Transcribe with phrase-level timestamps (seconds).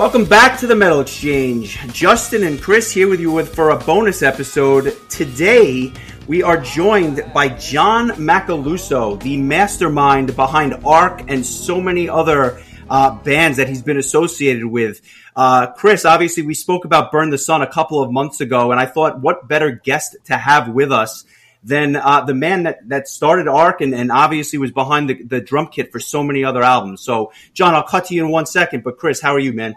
[0.00, 1.78] Welcome back to the Metal Exchange.
[1.92, 4.96] Justin and Chris here with you with, for a bonus episode.
[5.10, 5.92] Today,
[6.26, 13.16] we are joined by John Macaluso, the mastermind behind Ark and so many other uh,
[13.16, 15.02] bands that he's been associated with.
[15.36, 18.80] Uh, Chris, obviously, we spoke about Burn the Sun a couple of months ago, and
[18.80, 21.26] I thought, what better guest to have with us
[21.62, 25.42] than uh, the man that, that started Ark and, and obviously was behind the, the
[25.42, 27.02] drum kit for so many other albums.
[27.02, 28.82] So, John, I'll cut to you in one second.
[28.82, 29.74] But Chris, how are you, man?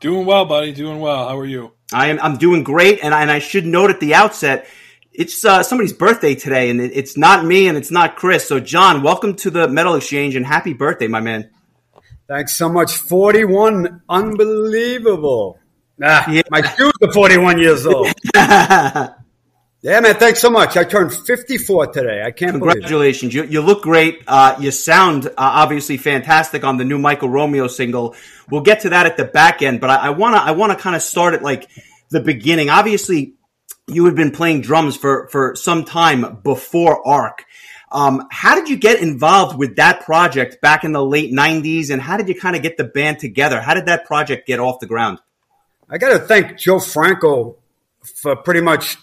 [0.00, 0.72] Doing well, buddy.
[0.72, 1.28] Doing well.
[1.28, 1.72] How are you?
[1.92, 2.18] I am.
[2.20, 4.66] I'm doing great, and I, and I should note at the outset,
[5.12, 8.48] it's uh, somebody's birthday today, and it, it's not me and it's not Chris.
[8.48, 11.50] So, John, welcome to the Metal Exchange and happy birthday, my man.
[12.26, 12.96] Thanks so much.
[12.96, 14.00] 41.
[14.08, 15.58] Unbelievable.
[16.02, 16.42] Ah, yeah.
[16.50, 18.06] My shoes are 41 years old.
[19.82, 20.16] Yeah, man.
[20.16, 20.76] Thanks so much.
[20.76, 22.22] I turned 54 today.
[22.22, 23.32] I can't Congratulations.
[23.32, 24.22] You, you look great.
[24.26, 28.14] Uh, you sound uh, obviously fantastic on the new Michael Romeo single.
[28.50, 30.78] We'll get to that at the back end, but I want to, I want to
[30.78, 31.66] kind of start at like
[32.10, 32.68] the beginning.
[32.68, 33.36] Obviously,
[33.86, 37.46] you had been playing drums for, for some time before Ark.
[37.90, 42.02] Um, how did you get involved with that project back in the late 90s and
[42.02, 43.62] how did you kind of get the band together?
[43.62, 45.20] How did that project get off the ground?
[45.88, 47.56] I got to thank Joe Franco
[48.04, 48.98] for pretty much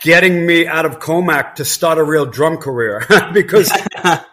[0.00, 3.70] getting me out of Commack to start a real drum career because
[4.02, 4.24] I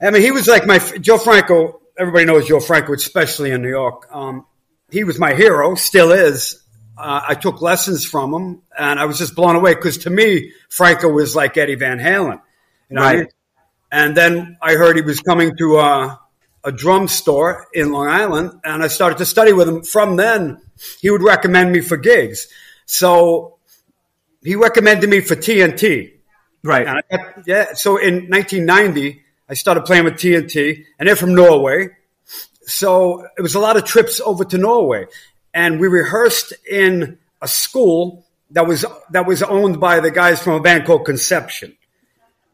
[0.00, 1.80] mean he was like my Joe Franco.
[1.98, 4.08] Everybody knows Joe Franco, especially in New York.
[4.10, 4.46] Um,
[4.90, 6.62] he was my hero, still is.
[6.96, 10.52] Uh, I took lessons from him, and I was just blown away because to me,
[10.68, 12.40] Franco was like Eddie Van Halen.
[12.90, 13.32] You know right.
[13.90, 16.16] And then I heard he was coming to uh,
[16.64, 19.82] a drum store in Long Island, and I started to study with him.
[19.82, 20.62] From then,
[21.00, 22.48] he would recommend me for gigs.
[22.86, 23.51] So
[24.42, 26.12] he recommended me for TNT.
[26.64, 27.02] Right.
[27.10, 27.74] Got, yeah.
[27.74, 31.90] So in 1990, I started playing with TNT, and they're from Norway.
[32.62, 35.06] So it was a lot of trips over to Norway,
[35.52, 40.54] and we rehearsed in a school that was that was owned by the guys from
[40.54, 41.76] a band called Conception,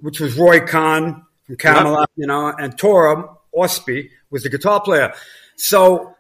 [0.01, 2.11] which was Roy Khan from Kamelot, yep.
[2.17, 5.13] you know, and Tore Østby was the guitar player.
[5.57, 6.15] So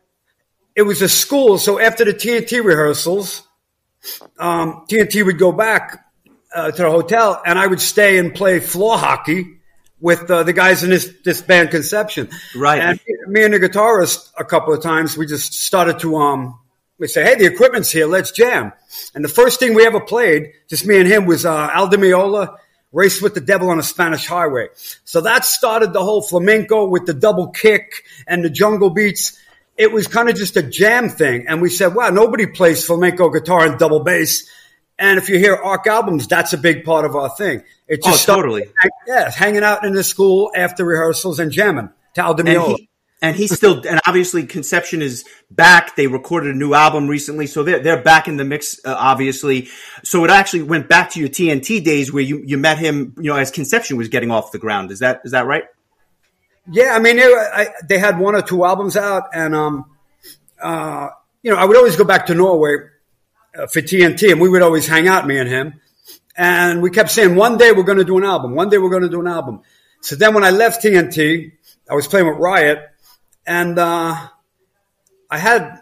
[0.76, 1.59] it was a school.
[1.59, 3.47] So after the TNT rehearsals,
[4.38, 6.04] um, TNT would go back
[6.54, 9.59] uh, to the hotel, and I would stay and play floor hockey
[10.00, 12.28] with uh, the guys in this this band Conception.
[12.54, 12.81] Right.
[12.81, 16.58] And me and the guitarist a couple of times we just started to um
[16.98, 18.72] we say, hey, the equipment's here, let's jam.
[19.14, 21.97] And the first thing we ever played, just me and him, was uh, Al Di
[21.97, 22.56] Meola,
[22.91, 24.69] Race with the Devil on a Spanish Highway.
[25.04, 29.38] So that started the whole flamenco with the double kick and the jungle beats
[29.78, 31.47] it was kind of just a jam thing.
[31.47, 34.50] And we said, wow, nobody plays flamenco guitar and double bass.
[34.99, 37.62] And if you hear Ark albums, that's a big part of our thing.
[37.87, 38.65] It just oh, totally.
[39.06, 41.91] Yeah, hanging out in the school after rehearsals and jamming.
[42.15, 42.88] Tal De and, he,
[43.22, 45.94] and he's still, and obviously Conception is back.
[45.94, 49.69] They recorded a new album recently, so they're they're back in the mix, uh, obviously.
[50.03, 53.31] So it actually went back to your TNT days where you you met him, you
[53.31, 54.91] know, as Conception was getting off the ground.
[54.91, 55.65] Is that is that right?
[56.71, 59.84] Yeah, I mean, they, I, they had one or two albums out, and um,
[60.61, 61.09] uh,
[61.43, 62.77] you know, I would always go back to Norway
[63.56, 65.81] uh, for TNT, and we would always hang out, me and him.
[66.37, 68.55] And we kept saying, one day we're going to do an album.
[68.55, 69.62] One day we're going to do an album.
[70.03, 71.53] So then when I left TNT,
[71.91, 72.81] I was playing with Riot,
[73.47, 74.29] and uh,
[75.31, 75.81] I had,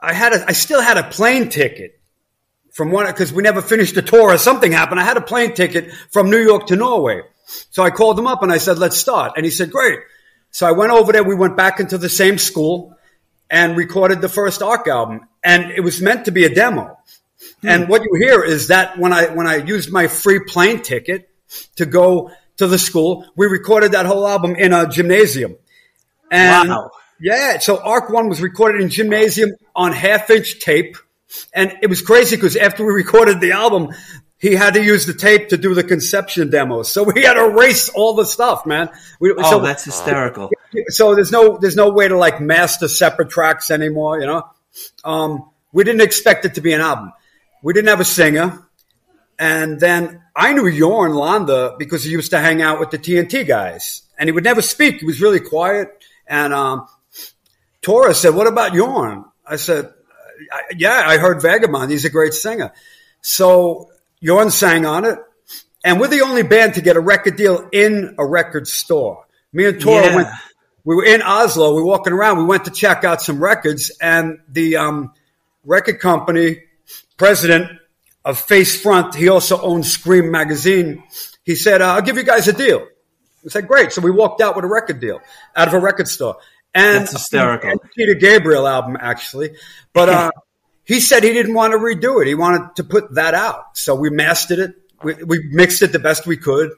[0.00, 2.00] I had, a, I still had a plane ticket
[2.72, 5.00] from one because we never finished the tour or something happened.
[5.00, 7.22] I had a plane ticket from New York to Norway.
[7.70, 9.32] So I called him up and I said, let's start.
[9.36, 10.00] And he said, great.
[10.50, 11.24] So I went over there.
[11.24, 12.96] We went back into the same school
[13.50, 15.20] and recorded the first Ark album.
[15.42, 16.98] And it was meant to be a demo.
[17.62, 17.68] Hmm.
[17.68, 21.30] And what you hear is that when I, when I used my free plane ticket
[21.76, 25.56] to go to the school, we recorded that whole album in a gymnasium.
[26.30, 26.90] And wow.
[27.20, 30.96] yeah, so Ark 1 was recorded in gymnasium on half inch tape.
[31.54, 33.90] And it was crazy because after we recorded the album,
[34.38, 36.90] he had to use the tape to do the conception demos.
[36.90, 38.88] So we had to erase all the stuff, man.
[39.18, 40.50] We, oh, so, that's hysterical.
[40.88, 44.48] So there's no, there's no way to like master separate tracks anymore, you know?
[45.04, 47.12] Um, we didn't expect it to be an album.
[47.62, 48.64] We didn't have a singer.
[49.40, 53.46] And then I knew Jorn Lande because he used to hang out with the TNT
[53.46, 55.00] guys and he would never speak.
[55.00, 55.88] He was really quiet.
[56.26, 56.86] And, um,
[57.82, 59.24] Tore said, what about Jorn?
[59.44, 59.92] I said,
[60.76, 61.90] yeah, I heard Vagabond.
[61.90, 62.72] He's a great singer.
[63.20, 63.90] So
[64.22, 65.18] Jorn sang on it.
[65.84, 69.26] And we're the only band to get a record deal in a record store.
[69.52, 70.16] Me and Tore yeah.
[70.16, 70.28] went,
[70.84, 71.74] we were in Oslo.
[71.74, 72.38] We were walking around.
[72.38, 75.12] We went to check out some records and the, um,
[75.64, 76.62] record company
[77.16, 77.70] president
[78.24, 81.04] of Face Front, he also owns Scream magazine.
[81.44, 82.86] He said, uh, I'll give you guys a deal.
[83.44, 83.92] I said, great.
[83.92, 85.20] So we walked out with a record deal
[85.54, 86.36] out of a record store.
[86.74, 87.70] and That's hysterical.
[87.70, 89.56] and Peter Gabriel album actually,
[89.92, 90.30] but uh,
[90.88, 92.26] he said he didn't want to redo it.
[92.26, 94.74] He wanted to put that out, so we mastered it.
[95.04, 96.70] We, we mixed it the best we could.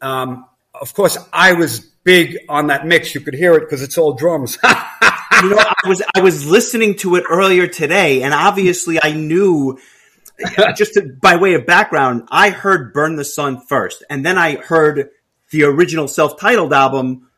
[0.00, 3.14] Um, of course, I was big on that mix.
[3.14, 4.58] You could hear it because it's all drums.
[4.64, 9.78] you know, I was I was listening to it earlier today, and obviously I knew.
[10.76, 14.56] Just to, by way of background, I heard "Burn the Sun" first, and then I
[14.56, 15.10] heard
[15.50, 17.28] the original self-titled album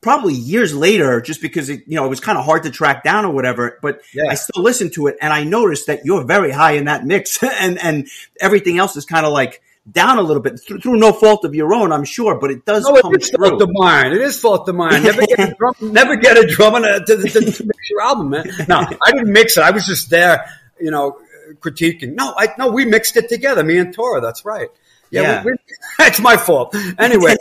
[0.00, 3.04] probably years later, just because it you know it was kind of hard to track
[3.04, 3.78] down or whatever.
[3.82, 4.24] But Yeah.
[4.30, 7.42] I still listened to it, and I noticed that you're very high in that mix,
[7.60, 8.08] and and
[8.40, 11.54] everything else is kind of like down a little bit through, through no fault of
[11.54, 13.48] your own, I'm sure, but it does No, it is through.
[13.48, 14.12] fault of mine.
[14.12, 15.02] It is fault of mine.
[15.02, 18.30] Never get a drum, never get a drummer to, to, to, to mix your album,
[18.30, 18.46] man.
[18.68, 19.62] No, I didn't mix it.
[19.62, 20.44] I was just there,
[20.78, 21.18] you know,
[21.60, 22.14] critiquing.
[22.14, 24.20] No, I no, we mixed it together, me and Tore.
[24.20, 24.68] That's right.
[25.10, 25.44] Yeah, Yeah.
[25.44, 25.58] We, we,
[25.98, 26.76] that's my fault.
[26.98, 27.34] Anyway,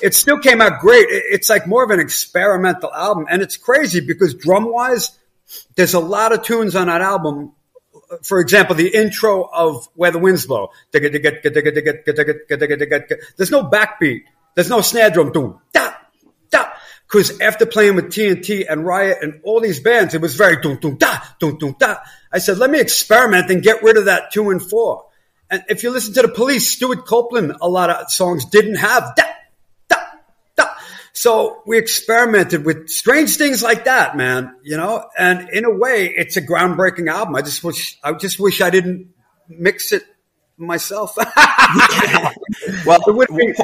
[0.00, 1.06] it still came out great.
[1.08, 5.18] It's like more of an experimental album, and it's crazy because drum wise,
[5.76, 7.52] there's a lot of tunes on that album.
[8.22, 10.70] For example, the intro of Where the Winds Blow.
[10.92, 11.10] There's
[13.50, 14.22] no backbeat.
[14.54, 15.32] There's no snare drum.
[15.72, 15.92] Da,
[16.50, 16.70] da.
[17.06, 20.76] Because after playing with TNT and Riot and all these bands, it was very da,
[21.78, 21.96] da.
[22.30, 25.06] I said, let me experiment and get rid of that two and four.
[25.50, 29.14] And if you listen to the police, Stewart Copeland, a lot of songs didn't have
[29.16, 29.24] da.
[31.18, 36.06] So we experimented with strange things like that, man, you know, and in a way,
[36.06, 37.34] it's a groundbreaking album.
[37.34, 39.08] I just wish, I just wish I didn't
[39.48, 40.04] mix it
[40.56, 41.16] myself.
[42.86, 43.54] well, It would be-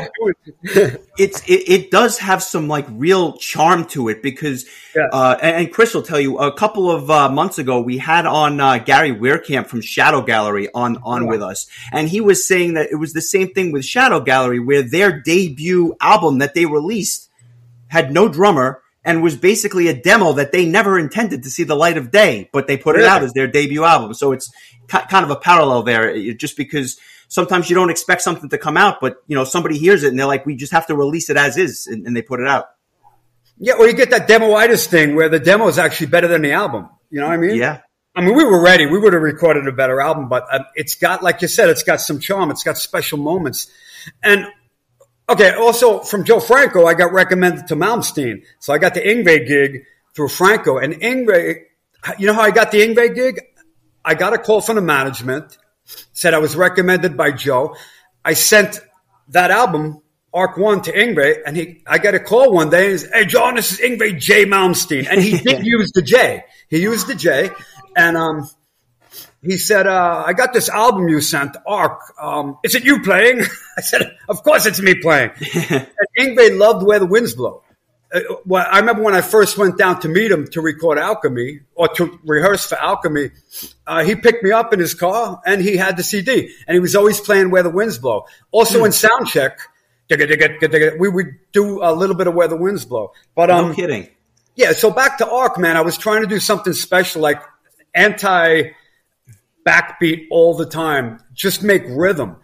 [1.17, 4.67] it it, does have some like real charm to it because
[4.97, 5.07] Yeah.
[5.13, 8.27] uh and, and Chris will tell you a couple of uh, months ago we had
[8.27, 11.29] on uh, Gary Wehrkamp from Shadow Gallery on on Yeah.
[11.31, 14.59] with us and he was saying that it was the same thing with Shadow Gallery
[14.61, 17.29] where their debut album that they released
[17.95, 21.77] had no drummer and was basically a demo that they never intended to see the
[21.77, 24.53] light of day but they put it out as their debut album so it's
[24.89, 26.99] ki- kind of a parallel there just because
[27.29, 30.19] sometimes you don't expect something to come out but you know somebody hears it and
[30.19, 32.49] they're like we just have to release it as is and, and they put it
[32.49, 32.67] out
[33.57, 36.51] yeah, or you get that demoitis thing where the demo is actually better than the
[36.51, 36.89] album.
[37.09, 37.55] You know what I mean?
[37.55, 37.83] yeah
[38.15, 38.87] I mean, we were ready.
[38.87, 41.83] We would have recorded a better album, but um, it's got, like you said, it's
[41.83, 42.51] got some charm.
[42.51, 43.69] It's got special moments.
[44.23, 44.47] And
[45.29, 48.45] okay, also from Joe Franco, I got recommended to Malmsteen.
[48.59, 49.85] So I got the Yngwie gig
[50.15, 50.79] through Franco.
[50.79, 51.63] And Yngwie,
[52.19, 53.41] you know how I got the Yngwie gig?
[54.05, 55.57] I got a call from the management,
[56.13, 57.75] said I was recommended by Joe.
[58.25, 58.81] I sent
[59.29, 62.93] that album, Ark One, to Yngwie, and he, I got a call one day and
[62.93, 64.45] he said, Hey, John, this is Yngwie J.
[64.45, 65.07] Malmsteen.
[65.11, 66.45] And he did use the J.
[66.69, 67.51] He used the J.
[67.97, 68.49] And, um,
[69.45, 72.01] he said, uh, I got this album you sent, Ark.
[72.21, 73.43] Um, is it you playing?
[73.77, 75.31] I said, of course it's me playing.
[75.55, 75.89] and
[76.19, 77.63] Yngwie loved Where the Winds Blow.
[78.13, 81.61] Uh, well, I remember when I first went down to meet him to record Alchemy
[81.75, 83.31] or to rehearse for Alchemy,
[83.87, 86.81] uh, he picked me up in his car and he had the CD and he
[86.81, 88.27] was always playing Where the Winds Blow.
[88.51, 89.59] Also in sound check,
[90.11, 93.13] we would do a little bit of Where the Winds Blow.
[93.35, 94.09] But, um, no kidding
[94.57, 95.77] yeah, so back to Ark, man.
[95.77, 97.43] I was trying to do something special, like
[97.95, 98.71] anti
[99.65, 102.37] backbeat all the time, just make rhythm.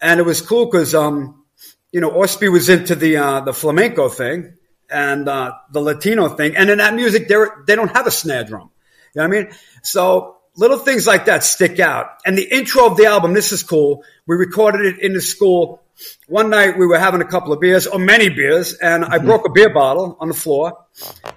[0.00, 1.44] And it was cool because, um,
[1.92, 4.54] you know, Østby was into the, uh, the flamenco thing
[4.90, 6.56] and, uh, the Latino thing.
[6.56, 8.70] And in that music, they're, they don't have a snare drum.
[9.14, 9.52] You know what I mean?
[9.82, 12.06] So little things like that stick out.
[12.26, 14.04] And the intro of the album, this is cool.
[14.26, 15.82] We recorded it in the school.
[16.26, 19.46] One night we were having a couple of beers or many beers and I broke
[19.46, 20.84] a beer bottle on the floor.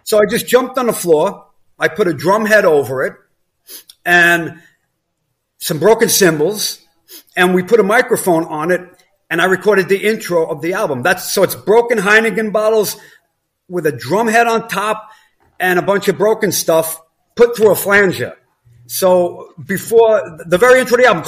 [0.03, 1.45] So I just jumped on the floor.
[1.79, 3.13] I put a drum head over it
[4.03, 4.61] and
[5.57, 6.85] some broken cymbals
[7.35, 8.81] and we put a microphone on it
[9.29, 11.01] and I recorded the intro of the album.
[11.01, 12.97] That's so it's broken Heineken bottles
[13.67, 15.09] with a drum head on top
[15.59, 17.01] and a bunch of broken stuff
[17.35, 18.37] put through a flanger.
[18.89, 21.23] So before the very intro of the album,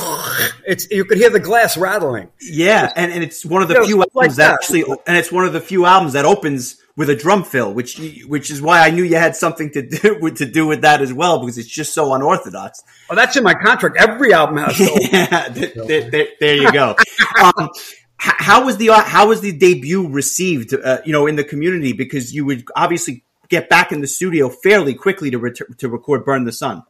[0.65, 2.29] it's you could hear the glass rattling.
[2.41, 4.53] yeah and, and it's one of the few stuff like albums that that.
[4.53, 7.97] actually and it's one of the few albums that opens with a drum fill which
[8.27, 11.01] which is why I knew you had something to do with to do with that
[11.01, 13.95] as well because it's just so unorthodox Oh, that's in my contract.
[13.97, 14.79] Every album has
[15.11, 16.95] yeah, th- th- th- there you go.
[17.41, 17.69] Um,
[18.17, 20.73] how was the how was the debut received?
[20.73, 24.49] Uh, you know, in the community because you would obviously get back in the studio
[24.49, 26.83] fairly quickly to ret- to record "Burn the Sun."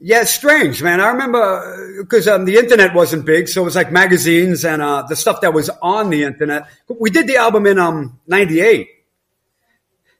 [0.00, 1.00] Yeah, strange, man.
[1.00, 5.02] I remember because um, the internet wasn't big, so it was like magazines and uh,
[5.08, 6.68] the stuff that was on the internet.
[6.88, 8.88] We did the album in um, '98,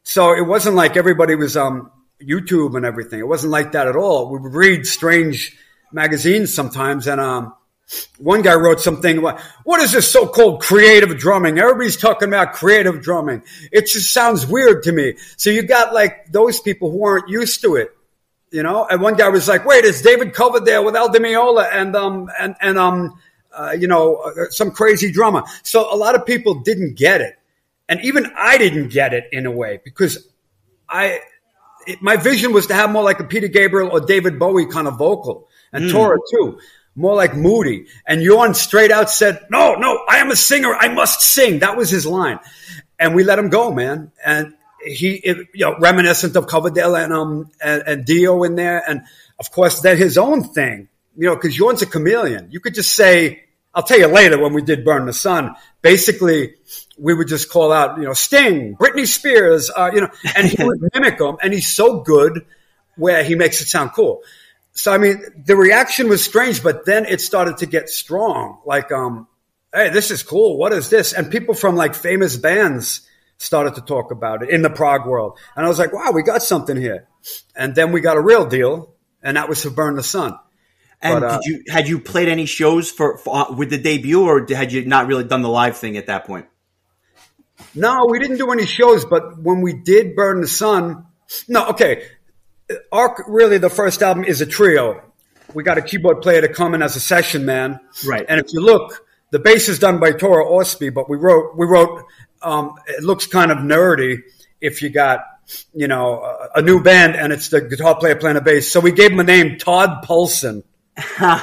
[0.08, 3.20] so it wasn't like everybody was um, YouTube and everything.
[3.20, 4.30] It wasn't like that at all.
[4.30, 5.54] We would read strange
[5.92, 7.54] magazines sometimes, and um,
[8.16, 11.58] one guy wrote something about what is this so-called creative drumming?
[11.58, 13.42] Everybody's talking about creative drumming.
[13.70, 15.16] It just sounds weird to me.
[15.36, 17.94] So you got like those people who aren't used to it,
[18.50, 18.86] you know.
[18.90, 22.56] And one guy was like, "Wait, it's David Coverdale with Al Meola and um and
[22.62, 23.20] and um
[23.52, 27.37] uh, you know uh, some crazy drummer." So a lot of people didn't get it,
[27.88, 30.28] and even I didn't get it in a way because
[30.88, 31.20] I
[31.86, 34.86] it, my vision was to have more like a Peter Gabriel or David Bowie kind
[34.86, 35.92] of vocal, and mm.
[35.92, 36.58] Tora too
[36.98, 37.86] more like moody.
[38.06, 40.74] And Jorn straight out said, no, no, I am a singer.
[40.74, 41.60] I must sing.
[41.60, 42.40] That was his line.
[42.98, 44.10] And we let him go, man.
[44.24, 44.54] And
[44.84, 48.82] he, it, you know, reminiscent of Coverdale and, um, and, and Dio in there.
[48.86, 49.02] And
[49.38, 52.48] of course, then his own thing, you know, cause Jorn's a chameleon.
[52.50, 55.54] You could just say, I'll tell you later when we did Burn the Sun.
[55.82, 56.54] Basically,
[56.98, 60.62] we would just call out, you know, Sting, Britney Spears, uh, you know, and he
[60.62, 61.36] would mimic them.
[61.42, 62.44] And he's so good
[62.96, 64.22] where he makes it sound cool
[64.78, 68.60] so I mean, the reaction was strange, but then it started to get strong.
[68.64, 69.26] Like, um,
[69.74, 70.56] hey, this is cool.
[70.56, 71.12] What is this?
[71.12, 73.00] And people from like famous bands
[73.38, 75.36] started to talk about it in the prog world.
[75.56, 77.08] And I was like, wow, we got something here.
[77.56, 80.38] And then we got a real deal, and that was to Burn the Sun.
[81.00, 83.78] And but, uh, did you had you played any shows for, for uh, with the
[83.78, 86.46] debut, or had you not really done the live thing at that point?
[87.74, 89.04] No, we didn't do any shows.
[89.04, 91.06] But when we did Burn the Sun,
[91.46, 92.04] no, okay.
[92.92, 95.02] Ark really the first album is a trio.
[95.54, 98.26] We got a keyboard player to come in as a session man, right?
[98.28, 101.66] And if you look, the bass is done by Tore Østby, but we wrote we
[101.66, 102.04] wrote.
[102.40, 104.18] Um, it looks kind of nerdy
[104.60, 105.20] if you got
[105.74, 108.70] you know a, a, new band and it's the guitar player playing a bass.
[108.70, 110.62] So we gave him a name, Todd Poulsen.
[111.20, 111.40] Know,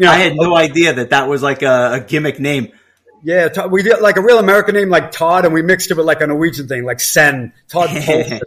[0.10, 2.72] I had no idea that that was like a, a gimmick name.
[3.22, 6.06] Yeah, we did like a real American name like Todd, and we mixed it with
[6.06, 7.52] like a Norwegian thing, like Sen.
[7.68, 8.40] Todd Poulsen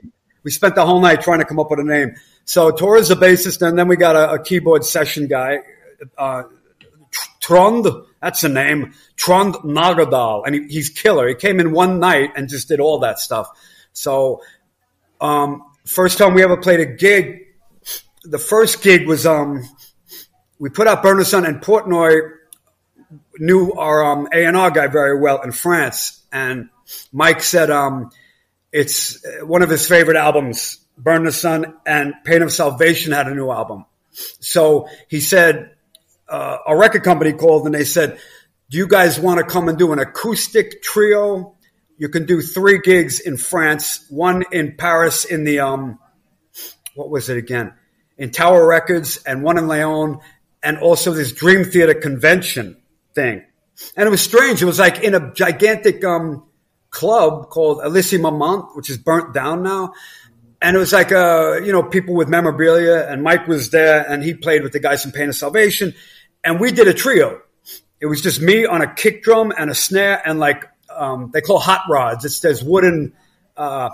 [0.44, 2.16] we spent the whole night trying to come up with a name.
[2.46, 5.60] So Tore's the bassist, and then we got a, a keyboard session guy,
[6.18, 6.44] uh,
[7.40, 7.88] Trond.
[8.22, 11.28] That's the name, Trond Nagadal, and he, he's killer.
[11.28, 13.50] He came in one night and just did all that stuff.
[13.94, 14.42] So,
[15.20, 17.42] um, first time we ever played a gig,
[18.24, 19.68] the first gig was um,
[20.62, 22.34] we put out Burn the Sun and Portnoy
[23.40, 26.70] knew our um, A&R guy very well in France, and
[27.12, 28.12] Mike said um,
[28.72, 33.34] it's one of his favorite albums, Burn the Sun and Pain of Salvation had a
[33.34, 33.86] new album.
[34.12, 35.72] So he said,
[36.30, 38.20] uh, a record company called and they said,
[38.70, 41.56] do you guys want to come and do an acoustic trio?
[41.98, 45.98] You can do three gigs in France, one in Paris in the, um,
[46.94, 47.74] what was it again?
[48.16, 50.20] In Tower Records and one in Lyon
[50.64, 52.78] and also this Dream Theater convention
[53.14, 53.44] thing.
[53.96, 54.62] And it was strange.
[54.62, 56.44] It was like in a gigantic, um,
[56.92, 59.94] club called Elysée Montmartre, which is burnt down now.
[60.62, 64.22] And it was like, uh, you know, people with memorabilia and Mike was there and
[64.22, 65.96] he played with the guys from Pain of Salvation.
[66.44, 67.42] And we did a trio.
[68.00, 71.42] It was just me on a kick drum and a snare and like, um, they
[71.42, 72.26] call hot rods.
[72.26, 73.14] It's, there's wooden,
[73.58, 73.90] uh,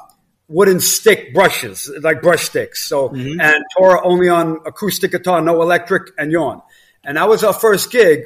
[0.47, 2.87] wooden stick brushes, like brush sticks.
[2.87, 3.39] So, mm-hmm.
[3.39, 6.61] and Tore only on acoustic guitar, no electric and Jorn.
[7.03, 8.25] And that was our first gig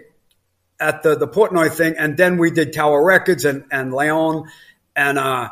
[0.79, 1.95] at the, the Portnoy thing.
[1.97, 4.45] And then we did Tower Records and, and Lyon.
[4.95, 5.49] And, uh,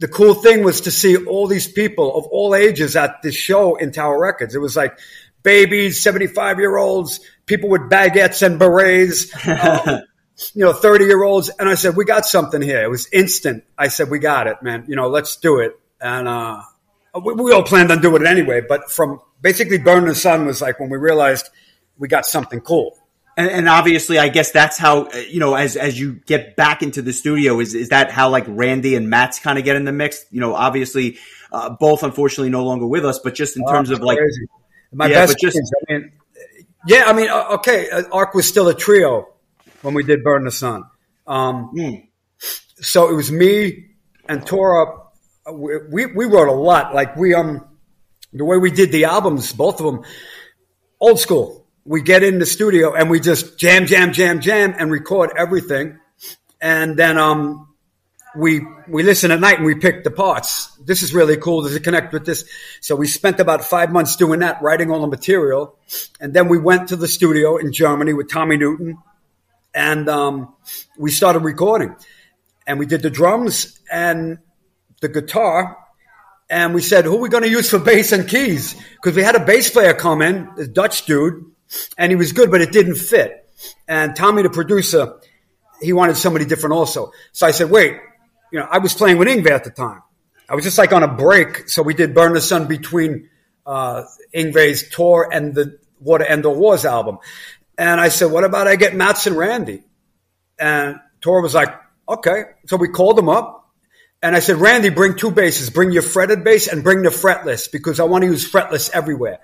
[0.00, 3.76] the cool thing was to see all these people of all ages at this show
[3.76, 4.54] in Tower Records.
[4.54, 4.98] It was like
[5.42, 10.00] babies, 75 year olds, people with baguettes and berets, um,
[10.54, 11.50] you know, 30 year olds.
[11.50, 12.82] And I said, we got something here.
[12.82, 13.64] It was instant.
[13.76, 14.86] I said, we got it, man.
[14.88, 15.78] You know, let's do it.
[16.00, 16.62] And, uh,
[17.22, 20.60] we, we all planned on doing it anyway, but from basically Burn the Sun was
[20.60, 21.48] like when we realized
[21.98, 22.96] we got something cool.
[23.36, 27.00] And, and, obviously, I guess that's how you know as as you get back into
[27.00, 29.92] the studio is is that how like Randy and Mats kind of get in the
[29.92, 30.24] mix?
[30.30, 31.16] You know, obviously,
[31.52, 34.46] uh, both unfortunately no longer with us, but just in oh, terms of like crazy.
[34.92, 35.38] my yeah, best.
[35.38, 36.12] Just, I mean,
[36.86, 39.28] yeah, I mean, uh, okay, uh, Ark was still a trio
[39.82, 40.84] when we did Burn the Sun.
[41.26, 42.08] Um, mm.
[42.80, 43.90] So it was me
[44.28, 45.09] and Tore.
[45.46, 46.94] Uh, we we wrote a lot.
[46.94, 47.66] Like we um
[48.32, 50.04] the way we did the albums, both of them,
[51.00, 54.90] old school we get in the studio and we just jam, jam, jam, jam and
[54.90, 55.98] record everything.
[56.60, 57.66] And then, um,
[58.36, 60.68] we, we listen at night and we pick the parts.
[60.76, 61.62] This is really cool.
[61.62, 62.44] Does it connect with this?
[62.80, 65.76] So we spent about five months doing that, writing all the material.
[66.20, 68.98] And then we went to the studio in Germany with Tommy Newton
[69.74, 70.54] and, um,
[70.98, 71.96] we started recording
[72.66, 74.38] and we did the drums and
[75.00, 75.76] the guitar
[76.48, 78.74] and we said, who are we going to use for bass and keys?
[78.94, 81.44] Because we had a bass player come in, a Dutch dude,
[81.96, 83.48] and he was good, but it didn't fit.
[83.86, 85.20] And Tommy, the producer,
[85.80, 87.12] he wanted somebody different also.
[87.32, 87.98] So I said, wait,
[88.52, 90.02] you know, I was playing with Yngwie at the time.
[90.48, 91.68] I was just like on a break.
[91.68, 93.28] So we did Burn the Sun between,
[93.64, 94.02] uh,
[94.34, 97.18] Yngwie's tour and the War to End All Wars album.
[97.78, 99.84] And I said, what about I get Mats and Randy?
[100.58, 101.68] And Tor was like,
[102.08, 102.42] okay.
[102.66, 103.59] So we called him up.
[104.22, 105.70] And I said, Randy, bring two basses.
[105.70, 109.38] Bring your fretted bass and bring the fretless because I want to use fretless everywhere.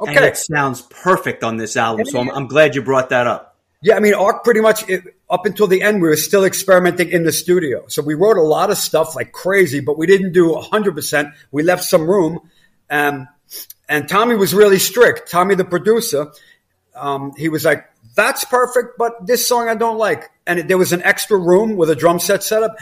[0.00, 0.16] Okay.
[0.16, 2.06] And it sounds perfect on this album.
[2.06, 3.52] So I'm, I'm glad you brought that up.
[3.82, 7.10] Yeah, I mean, Ark pretty much it, up until the end, we were still experimenting
[7.10, 7.84] in the studio.
[7.88, 11.32] So we wrote a lot of stuff like crazy, but we didn't do 100%.
[11.50, 12.48] We left some room.
[12.88, 13.28] Um,
[13.88, 15.30] and Tommy was really strict.
[15.30, 16.32] Tommy, the producer,
[16.94, 17.84] um, he was like,
[18.14, 20.30] that's perfect, but this song I don't like.
[20.46, 22.76] And it, there was an extra room with a drum set set up.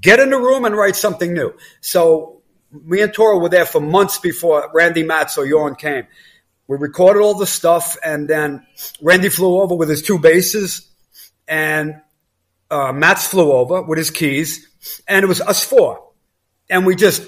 [0.00, 1.54] Get in the room and write something new.
[1.80, 6.06] So me and Toro were there for months before Randy Mats or Jorn came.
[6.66, 8.66] We recorded all the stuff, and then
[9.02, 10.88] Randy flew over with his two basses,
[11.46, 12.00] and
[12.70, 14.68] uh, Mats flew over with his keys,
[15.06, 16.08] and it was us four.
[16.70, 17.22] And we just,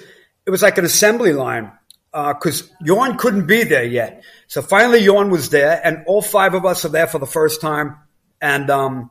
[0.46, 1.72] it was like an assembly line
[2.12, 4.22] because uh, couldn't be there yet.
[4.46, 7.60] So finally, Jorn was there, and all five of us are there for the first
[7.60, 7.96] time.
[8.40, 9.10] And um,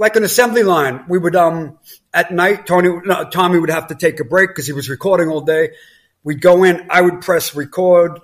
[0.00, 1.78] like an assembly line, we would um,
[2.14, 2.66] at night.
[2.66, 5.72] Tony, no, Tommy would have to take a break because he was recording all day.
[6.24, 6.86] We'd go in.
[6.88, 8.18] I would press record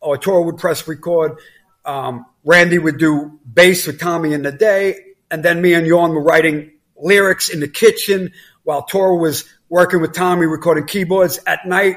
[0.00, 1.38] or Tor would press record.
[1.84, 6.14] Um, Randy would do bass with Tommy in the day, and then me and Jorn
[6.14, 11.66] were writing lyrics in the kitchen while Tor was working with Tommy recording keyboards at
[11.66, 11.96] night.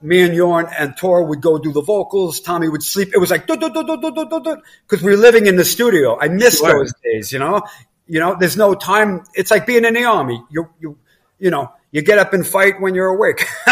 [0.00, 2.40] Me and Jorn and Tor would go do the vocals.
[2.40, 3.10] Tommy would sleep.
[3.12, 6.18] It was like because we were living in the studio.
[6.18, 7.60] I miss those days, you know.
[8.10, 9.24] You know, there's no time.
[9.34, 10.42] It's like being in the army.
[10.50, 10.98] You you
[11.38, 13.46] you know, you get up and fight when you're awake.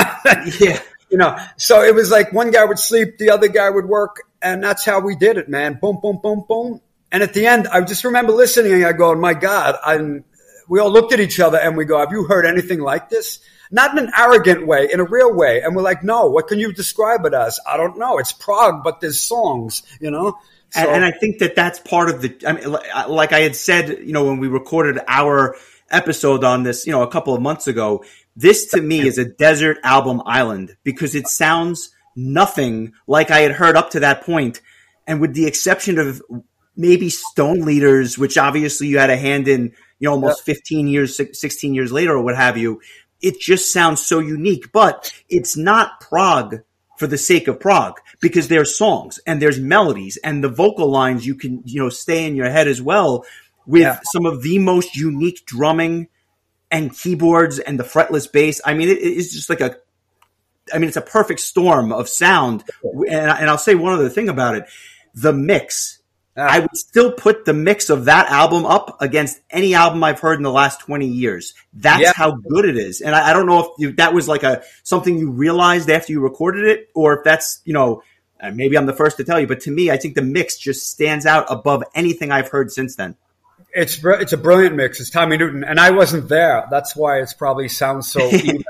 [0.60, 0.80] yeah
[1.10, 4.22] you know, so it was like one guy would sleep, the other guy would work,
[4.42, 5.78] and that's how we did it, man.
[5.80, 6.80] Boom, boom, boom, boom.
[7.10, 10.24] And at the end, I just remember listening and I go, my God, I'm,
[10.68, 13.40] we all looked at each other and we go, have you heard anything like this?
[13.70, 15.62] Not in an arrogant way, in a real way.
[15.62, 17.58] And we're like, no, what can you describe it as?
[17.66, 18.18] I don't know.
[18.18, 20.38] It's prog, but there's songs, you know?
[20.70, 22.76] So, and, and I think that that's part of the, I mean,
[23.08, 25.56] like I had said, you know, when we recorded our
[25.90, 28.04] episode on this, you know, a couple of months ago,
[28.36, 33.52] this to me is a desert album island because it sounds nothing like I had
[33.52, 34.60] heard up to that point.
[35.06, 36.22] And with the exception of
[36.76, 41.16] maybe Stone Leaders, which obviously you had a hand in, you know, almost 15 years,
[41.16, 42.80] 16 years later or what have you,
[43.20, 46.60] it just sounds so unique, but it's not prog
[46.98, 51.26] for the sake of prog because there's songs and there's melodies and the vocal lines
[51.26, 53.24] you can, you know, stay in your head as well
[53.66, 54.00] with yeah.
[54.12, 56.08] some of the most unique drumming
[56.70, 58.60] and keyboards and the fretless bass.
[58.64, 59.76] I mean, it, it's just like a,
[60.72, 62.64] I mean, it's a perfect storm of sound.
[62.82, 64.64] And, and I'll say one other thing about it:
[65.14, 65.98] the mix.
[66.38, 70.36] I would still put the mix of that album up against any album I've heard
[70.36, 71.54] in the last 20 years.
[71.72, 72.12] That's yeah.
[72.14, 73.00] how good it is.
[73.00, 76.12] And I, I don't know if you, that was like a, something you realized after
[76.12, 78.02] you recorded it or if that's, you know,
[78.52, 80.90] maybe I'm the first to tell you, but to me, I think the mix just
[80.90, 83.16] stands out above anything I've heard since then
[83.74, 85.00] it's it's a brilliant mix.
[85.00, 86.66] It's Tommy Newton, and I wasn't there.
[86.70, 88.64] That's why it's probably sounds so even.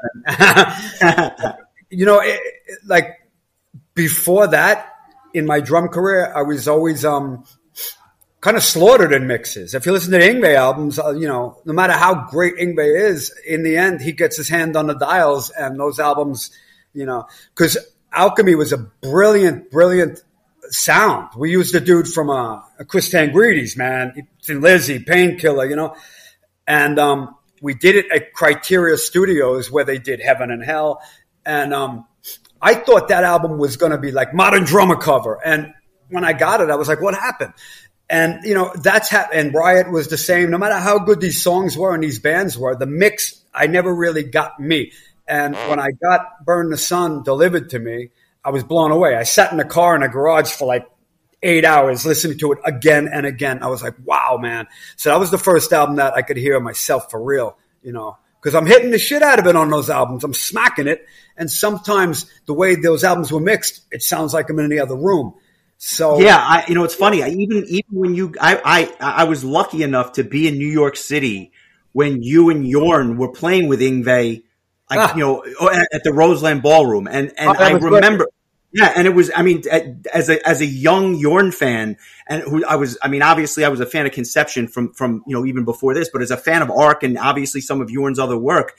[1.91, 2.41] you know, it,
[2.87, 3.21] like
[3.95, 4.98] before that,
[5.39, 7.45] in my drum career, I was always um,
[8.41, 9.75] kind of slaughtered in mixes.
[9.75, 13.33] If you listen to Yngwie albums, uh, you know, no matter how great Yngwie is,
[13.47, 16.51] in the end, he gets his hand on the dials, and those albums,
[16.93, 17.79] you know, because
[18.13, 20.23] Alchemy was a brilliant, brilliant
[20.71, 21.29] sound.
[21.37, 25.95] We used a dude from uh, Chris Tsangarides, man, Thin Lizzy, Painkiller, you know,
[26.67, 31.01] and um, we did it at Criteria Studios where they did Heaven and Hell,
[31.47, 32.07] and um,
[32.61, 35.73] I thought that album was going to be like modern drummer cover, and
[36.09, 37.53] when I got it, I was like, what happened?
[38.11, 39.27] And you know that's how.
[39.33, 40.51] And Riot was the same.
[40.51, 43.95] No matter how good these songs were and these bands were, the mix I never
[43.95, 44.93] really got me.
[45.27, 48.09] And when I got Burn the Sun delivered to me,
[48.43, 49.15] I was blown away.
[49.15, 50.89] I sat in the car in a garage for like
[51.43, 53.63] eight hours listening to it again and again.
[53.63, 54.67] I was like, wow, man.
[54.97, 58.17] So that was the first album that I could hear myself for real, you know,
[58.41, 60.25] because I'm hitting the shit out of it on those albums.
[60.25, 61.07] I'm smacking it.
[61.37, 64.97] And sometimes the way those albums were mixed, it sounds like I'm in the other
[64.97, 65.35] room.
[65.77, 67.23] So yeah, I, you know, it's funny.
[67.23, 70.67] I, even even when you, I, I, I was lucky enough to be in New
[70.67, 71.53] York City
[71.93, 74.43] when you and Jorn were playing with Yngwie,
[74.91, 75.15] ah.
[75.15, 78.25] you know, at, at, the Roseland Ballroom, and and oh, I remember.
[78.25, 78.35] Good.
[78.71, 79.31] Yeah, and it was.
[79.35, 79.63] I mean,
[80.13, 82.99] as a as a young Jorn fan, and who I was.
[83.01, 85.95] I mean, obviously, I was a fan of Conception from from you know even before
[85.95, 88.75] this, but as a fan of Ark and obviously some of Jorn's other work,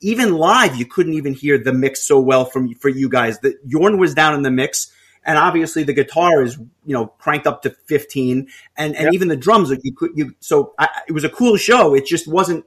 [0.00, 3.38] even live, you couldn't even hear the mix so well from for you guys.
[3.40, 4.92] That Jorn was down in the mix,
[5.24, 9.14] and obviously the guitar is you know cranked up to fifteen, and and yep.
[9.14, 9.70] even the drums.
[9.84, 10.34] You could you.
[10.40, 11.94] So I, it was a cool show.
[11.94, 12.64] It just wasn't.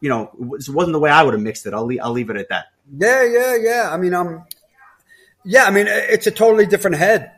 [0.00, 1.72] You know, it wasn't the way I would have mixed it.
[1.72, 2.66] I'll leave, I'll leave it at that.
[2.98, 3.90] Yeah, yeah, yeah.
[3.90, 4.44] I mean, um,
[5.46, 7.30] yeah, I mean, it's a totally different head.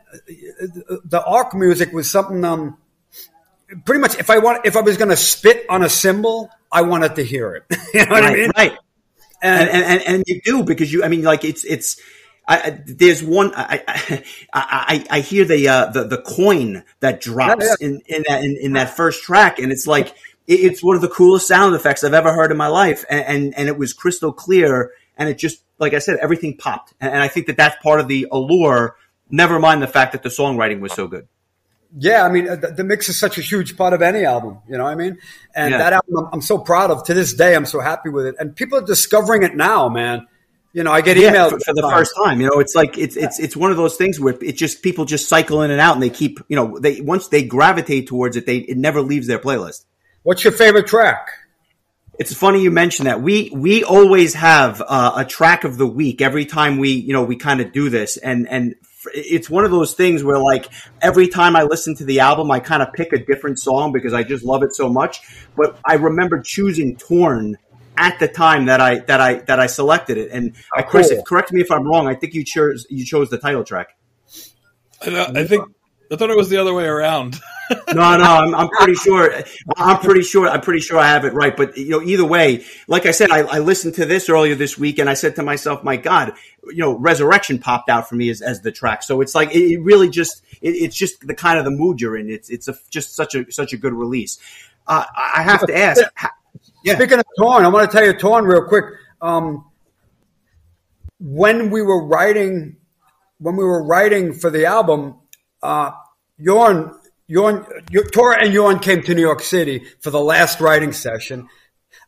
[1.04, 2.78] The Ark music was something, um,
[3.84, 6.82] pretty much if I want if I was going to spit on a cymbal, I
[6.82, 7.64] wanted to hear it.
[7.94, 8.50] you know what right, I mean?
[8.56, 8.78] Right.
[9.42, 12.00] And, and, and, and you do because you, I mean, like it's, it's,
[12.48, 13.52] I, there's one.
[13.54, 17.86] I I, I, I hear the, uh, the the coin that drops yeah, yeah.
[17.86, 20.14] in in that in, in, that first track, and it's like
[20.46, 23.58] it's one of the coolest sound effects I've ever heard in my life, and, and,
[23.58, 27.22] and it was crystal clear, and it just like I said, everything popped, and, and
[27.22, 28.96] I think that that's part of the allure.
[29.30, 31.28] Never mind the fact that the songwriting was so good.
[31.96, 34.58] Yeah, I mean, uh, the, the, mix is such a huge part of any album.
[34.68, 35.18] You know what I mean?
[35.54, 35.78] And yeah.
[35.78, 37.04] that album, I'm, I'm, so proud of.
[37.04, 38.34] To this day, I'm so happy with it.
[38.38, 40.26] And people are discovering it now, man.
[40.74, 41.90] You know, I get emails yeah, for, for, the time.
[41.90, 42.40] first time.
[42.42, 45.06] You know, it's like it's it's it's one of those things where it just people
[45.06, 48.36] just cycle in and out, and they keep you know they once they gravitate towards
[48.36, 49.86] it, they it never leaves their playlist.
[50.24, 51.30] What's your favorite track?
[52.18, 53.22] It's funny you mention that.
[53.22, 57.22] We we always have uh, a track of the week every time we you know
[57.22, 58.74] we kind of do this, and and
[59.14, 60.66] it's one of those things where like
[61.00, 64.12] every time I listen to the album, I kind of pick a different song because
[64.12, 65.20] I just love it so much.
[65.56, 67.56] But I remember choosing Torn
[67.96, 70.30] at the time that I that I that I selected it.
[70.30, 71.22] And oh, Chris, cool.
[71.22, 72.08] correct me if I'm wrong.
[72.08, 73.96] I think you chose you chose the title track.
[75.02, 75.64] I, I think
[76.10, 77.38] I thought it was the other way around.
[77.70, 79.42] no, no, I'm, I'm, pretty sure.
[79.76, 80.48] I'm pretty sure.
[80.48, 81.54] I'm pretty sure I have it right.
[81.54, 84.78] But you know, either way, like I said, I, I, listened to this earlier this
[84.78, 86.32] week, and I said to myself, "My God,
[86.64, 89.82] you know, Resurrection popped out for me as, as the track." So it's like it,
[89.82, 92.30] really just it, it's just the kind of the mood you're in.
[92.30, 94.38] It's it's a, just such a such a good release.
[94.86, 96.00] Uh, I have to ask.
[96.84, 96.94] Yeah.
[96.94, 98.84] Speaking of Torn, I want to tell you Torn real quick.
[99.20, 99.66] Um,
[101.20, 102.76] when we were writing,
[103.38, 105.16] when we were writing for the album,
[105.62, 105.92] uh,
[106.40, 106.96] Jorn,
[107.30, 111.48] Jorn, Tore and Jorn came to New York City for the last writing session.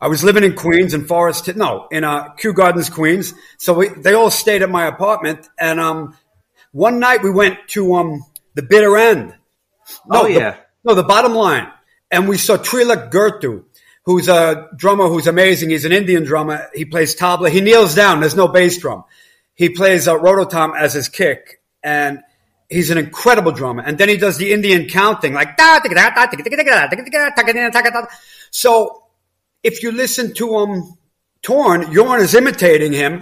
[0.01, 3.35] I was living in Queens in Forest, no, in uh, Kew Gardens, Queens.
[3.59, 5.47] So we, they all stayed at my apartment.
[5.59, 6.17] And um,
[6.73, 9.35] one night we went to um, the bitter end.
[10.07, 10.53] No, oh, yeah.
[10.53, 11.69] The, no, the bottom line.
[12.11, 13.65] And we saw Trilok Gurtu,
[14.05, 15.69] who's a drummer who's amazing.
[15.69, 16.69] He's an Indian drummer.
[16.75, 17.51] He plays tabla.
[17.51, 18.21] He kneels down.
[18.21, 19.05] There's no bass drum.
[19.55, 21.61] He plays a rototom as his kick.
[21.83, 22.21] And
[22.71, 23.83] he's an incredible drummer.
[23.83, 25.57] And then he does the Indian counting, like
[28.51, 29.05] so.
[29.63, 30.95] If you listen to him,
[31.43, 33.21] Torn, Jorn is imitating him.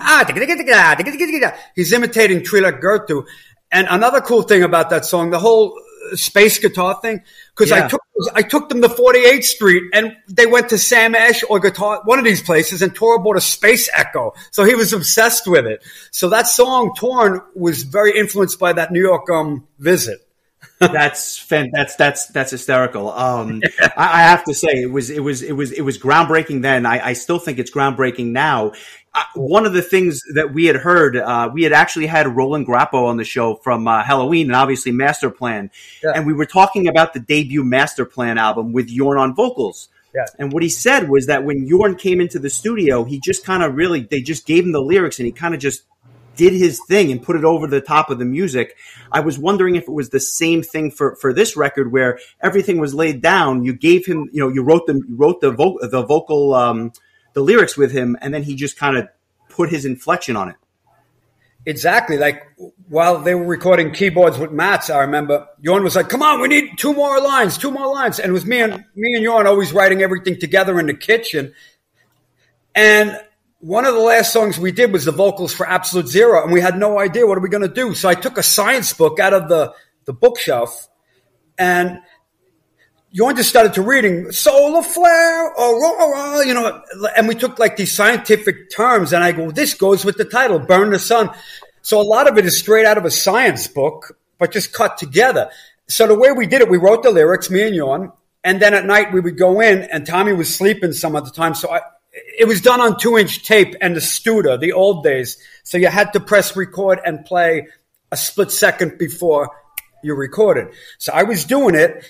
[1.74, 3.24] He's imitating Trilok Gurtu.
[3.72, 5.76] And another cool thing about that song, the whole
[6.16, 7.22] space guitar thing
[7.54, 7.84] because yeah.
[7.84, 8.02] I took
[8.34, 12.18] I took them to 48th Street and they went to Sam Ash or guitar one
[12.18, 15.82] of these places and Tore bought a Space Echo, so he was obsessed with it.
[16.10, 20.27] So that song Torn was very influenced by that New York um, visit.
[20.80, 23.10] That's fan, that's that's that's hysterical.
[23.10, 23.62] Um.
[23.80, 26.86] I, I, have to say it was it was it was it was groundbreaking then.
[26.86, 28.72] I, I still think it's groundbreaking now
[29.34, 33.06] one of the things that we had heard, uh, we had actually had Roland Grapow
[33.06, 35.70] on the show from uh, Helloween and obviously Master Plan.
[36.02, 36.12] Yeah.
[36.14, 39.88] And we were talking about the debut Master Plan album with Jorn on vocals.
[40.14, 40.24] Yeah.
[40.38, 43.62] And what he said was that when Jorn came into the studio, he just kind
[43.62, 45.82] of really, they just gave him the lyrics and he kind of just
[46.38, 48.76] did his thing and put it over the top of the music.
[49.12, 52.78] I was wondering if it was the same thing for, for this record where everything
[52.78, 53.64] was laid down.
[53.64, 56.92] You gave him, you know, you wrote the, you wrote the, vo- the vocal, um,
[57.34, 59.08] the lyrics with him, and then he just kind of
[59.48, 60.56] put his inflection on it.
[61.66, 62.16] Exactly.
[62.16, 62.44] Like
[62.88, 66.48] while they were recording keyboards with Mats, I remember Jorn was like, "Come on, we
[66.48, 69.44] need two more lines, two more lines." And it was me and me and Jorn
[69.44, 71.52] always writing everything together in the kitchen.
[72.74, 73.20] And
[73.60, 76.60] one of the last songs we did was the vocals for Absolute Zero, and we
[76.60, 77.94] had no idea what are we going to do.
[77.94, 80.88] So I took a science book out of the the bookshelf,
[81.58, 82.00] and
[83.10, 86.82] you just started to reading solar flare, aurora, you know,
[87.16, 90.58] and we took like these scientific terms, and I go, this goes with the title,
[90.58, 91.30] Burn the Sun.
[91.82, 94.98] So a lot of it is straight out of a science book, but just cut
[94.98, 95.50] together.
[95.88, 98.12] So the way we did it, we wrote the lyrics, me and Jorn,
[98.44, 101.30] and then at night we would go in, and Tommy was sleeping some of the
[101.30, 101.80] time, so I,
[102.38, 105.38] it was done on two inch tape and the Studer, the old days.
[105.64, 107.68] So you had to press record and play
[108.10, 109.50] a split second before
[110.02, 110.68] you recorded.
[110.98, 112.04] So I was doing it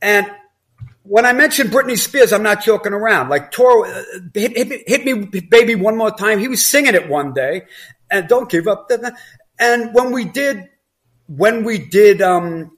[0.00, 0.30] and
[1.08, 3.30] when I mentioned Britney Spears, I'm not joking around.
[3.30, 4.02] Like, Tor, uh,
[4.34, 6.38] hit, hit, hit, me, baby, one more time.
[6.38, 7.62] He was singing it one day,
[8.10, 8.90] and don't give up.
[9.58, 10.68] And when we did,
[11.26, 12.76] when we did, um,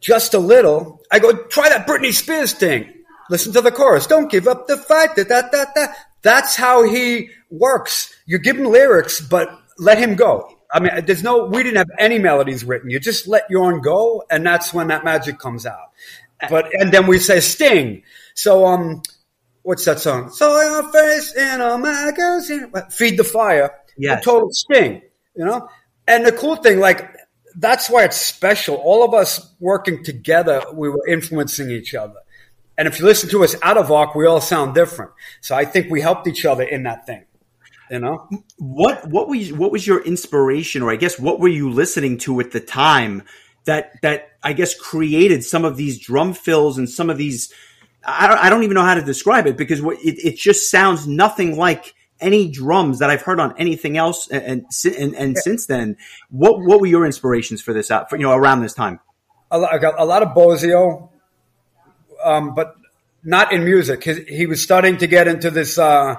[0.00, 2.92] just a little, I go try that Britney Spears thing.
[3.30, 4.06] Listen to the chorus.
[4.06, 5.16] Don't give up the fight.
[5.16, 5.86] Da, da, da, da.
[6.22, 8.14] That's how he works.
[8.26, 10.50] You give him lyrics, but let him go.
[10.72, 12.90] I mean, there's no, we didn't have any melodies written.
[12.90, 15.90] You just let Jorn go, and that's when that magic comes out.
[16.50, 18.02] But and then we say Sting.
[18.34, 19.02] So um,
[19.62, 20.30] what's that song?
[20.30, 22.72] So your face in a magazine.
[22.90, 23.70] Feed the fire.
[23.96, 24.20] Yeah.
[24.20, 25.02] Total Sting.
[25.36, 25.68] You know.
[26.06, 27.08] And the cool thing, like
[27.56, 28.76] that's why it's special.
[28.76, 32.18] All of us working together, we were influencing each other.
[32.76, 35.12] And if you listen to us out of Ark, we all sound different.
[35.40, 37.24] So I think we helped each other in that thing.
[37.90, 39.06] You know what?
[39.08, 42.50] What was what was your inspiration, or I guess what were you listening to at
[42.50, 43.22] the time
[43.66, 47.52] that that I guess created some of these drum fills and some of these?
[48.06, 51.06] I don't, I don't even know how to describe it because it, it just sounds
[51.06, 54.30] nothing like any drums that I've heard on anything else.
[54.30, 54.64] And
[54.98, 55.96] and, and, since then,
[56.30, 58.98] what what were your inspirations for this out for you know around this time?
[59.50, 61.10] A lot, a lot of Bozzio,
[62.24, 62.74] um, but
[63.22, 64.04] not in music.
[64.04, 66.16] He, he, was starting to get into this uh,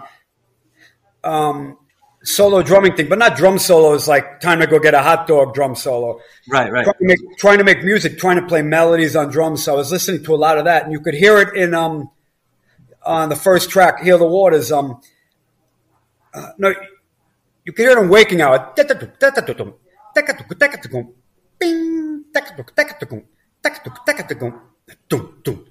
[1.24, 1.78] um,
[2.24, 5.54] solo drumming thing, but not drum solos like "Time to Go Get a Hot Dog"
[5.54, 6.20] drum solo.
[6.50, 6.84] Right, right.
[6.84, 9.63] Trying to, make, trying to make music, trying to play melodies on drums.
[9.63, 11.74] So I was listening to a lot of that, and you could hear it in
[11.74, 12.10] um,
[13.04, 15.02] on the first track, "Heal the Waters." Um,
[16.34, 16.74] uh, no,
[17.63, 18.74] you can hear it in "Waking Hour."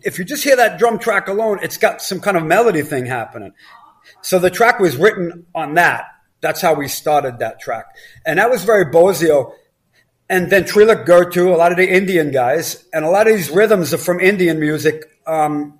[0.03, 3.07] If you just hear that drum track alone, it's got some kind of melody thing
[3.07, 3.53] happening.
[4.23, 6.07] So the track was written on that.
[6.40, 7.87] That's how we started that track.
[8.27, 9.53] And that was very Bozzio.
[10.29, 13.51] And then Trilok Gurtu, a lot of the Indian guys, and a lot of these
[13.51, 15.05] rhythms are from Indian music.
[15.27, 15.79] Um,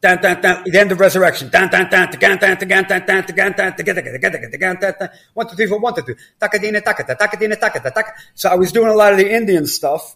[0.00, 1.50] Dan, dan, dan, the end of resurrection.
[1.50, 3.74] Dan, dan, dan, dan, dan, dan, the gan dan,
[4.60, 6.14] gan dan, one, two, three, four, one, two, three.
[6.40, 8.14] Takadina, takata, takadina, takata, tak.
[8.34, 10.14] So I was doing a lot of the Indian stuff.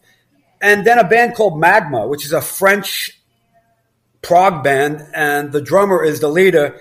[0.62, 3.20] And then a band called Magma, which is a French
[4.22, 6.80] prog band, and the drummer is the leader.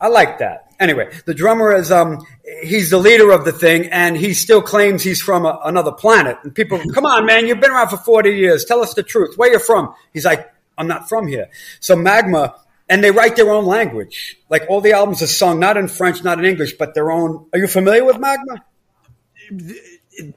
[0.00, 0.72] I like that.
[0.78, 2.24] Anyway, the drummer is um
[2.62, 6.38] he's the leader of the thing, and he still claims he's from a, another planet.
[6.44, 8.64] And people, come on, man, you've been around for forty years.
[8.64, 9.36] Tell us the truth.
[9.36, 9.94] Where you from?
[10.12, 11.50] He's like, I'm not from here.
[11.80, 12.54] So Magma,
[12.88, 14.38] and they write their own language.
[14.48, 17.46] Like all the albums are sung not in French, not in English, but their own.
[17.52, 18.64] Are you familiar with Magma?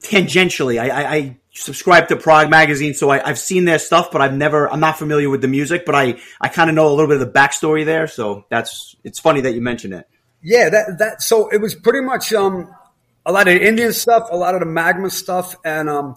[0.02, 4.20] Tangentially, I, I, I subscribe to Prog magazine, so I, have seen their stuff, but
[4.20, 6.92] I've never, I'm not familiar with the music, but I, I kind of know a
[6.94, 8.06] little bit of the backstory there.
[8.06, 10.06] So that's, it's funny that you mentioned it.
[10.42, 12.72] Yeah, that, that, so it was pretty much, um,
[13.24, 16.16] a lot of Indian stuff, a lot of the magma stuff, and, um,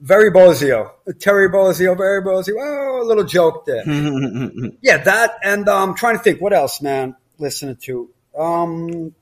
[0.00, 2.54] very Bozzio, Terry Bozzio, very Bozzio.
[2.58, 3.82] Oh, a little joke there.
[4.80, 9.14] yeah, that, and, um, trying to think what else, man, listening to, um,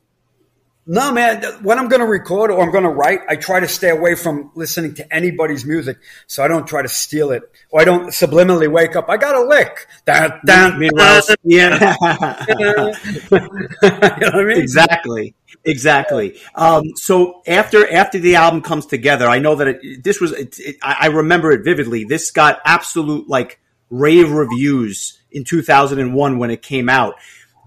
[0.88, 1.44] no, man.
[1.62, 4.14] When I'm going to record or I'm going to write, I try to stay away
[4.14, 8.09] from listening to anybody's music, so I don't try to steal it, or I don't
[8.09, 9.11] subliminally wake up.
[9.11, 9.87] I got a lick.
[10.07, 11.94] Dun, dun, Meanwhile, yeah.
[12.01, 13.48] you know
[13.83, 14.59] what I mean?
[14.62, 15.35] Exactly.
[15.64, 16.40] Exactly.
[16.55, 20.33] Um, so after after the album comes together, I know that it, this was.
[20.33, 22.05] It, it, I remember it vividly.
[22.05, 27.16] This got absolute like rave reviews in 2001 when it came out.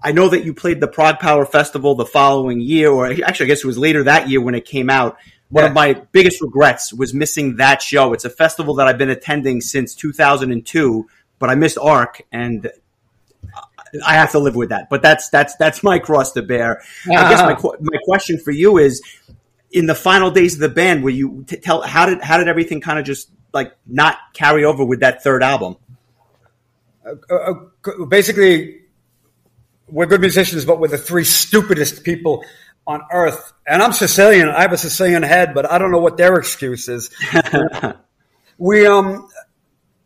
[0.02, 3.48] I know that you played the Prague ProgPower Festival the following year, or actually, I
[3.48, 5.16] guess it was later that year when it came out.
[5.48, 5.68] One yeah.
[5.68, 8.12] of my biggest regrets was missing that show.
[8.12, 11.06] It's a festival that I've been attending since 2002,
[11.38, 12.70] but I missed Ark, and
[14.04, 14.88] I have to live with that.
[14.88, 16.82] But that's that's that's my cross to bear.
[17.06, 17.76] I guess my uh-huh.
[17.80, 19.02] my question for you is:
[19.70, 22.48] in the final days of the band, were you t- tell how did how did
[22.48, 25.76] everything kind of just like not carry over with that third album?
[27.04, 28.81] Uh, uh, basically,
[29.92, 32.44] we're good musicians, but we're the three stupidest people
[32.86, 33.52] on earth.
[33.66, 34.48] And I'm Sicilian.
[34.48, 37.10] I have a Sicilian head, but I don't know what their excuse is.
[38.58, 39.28] we, um,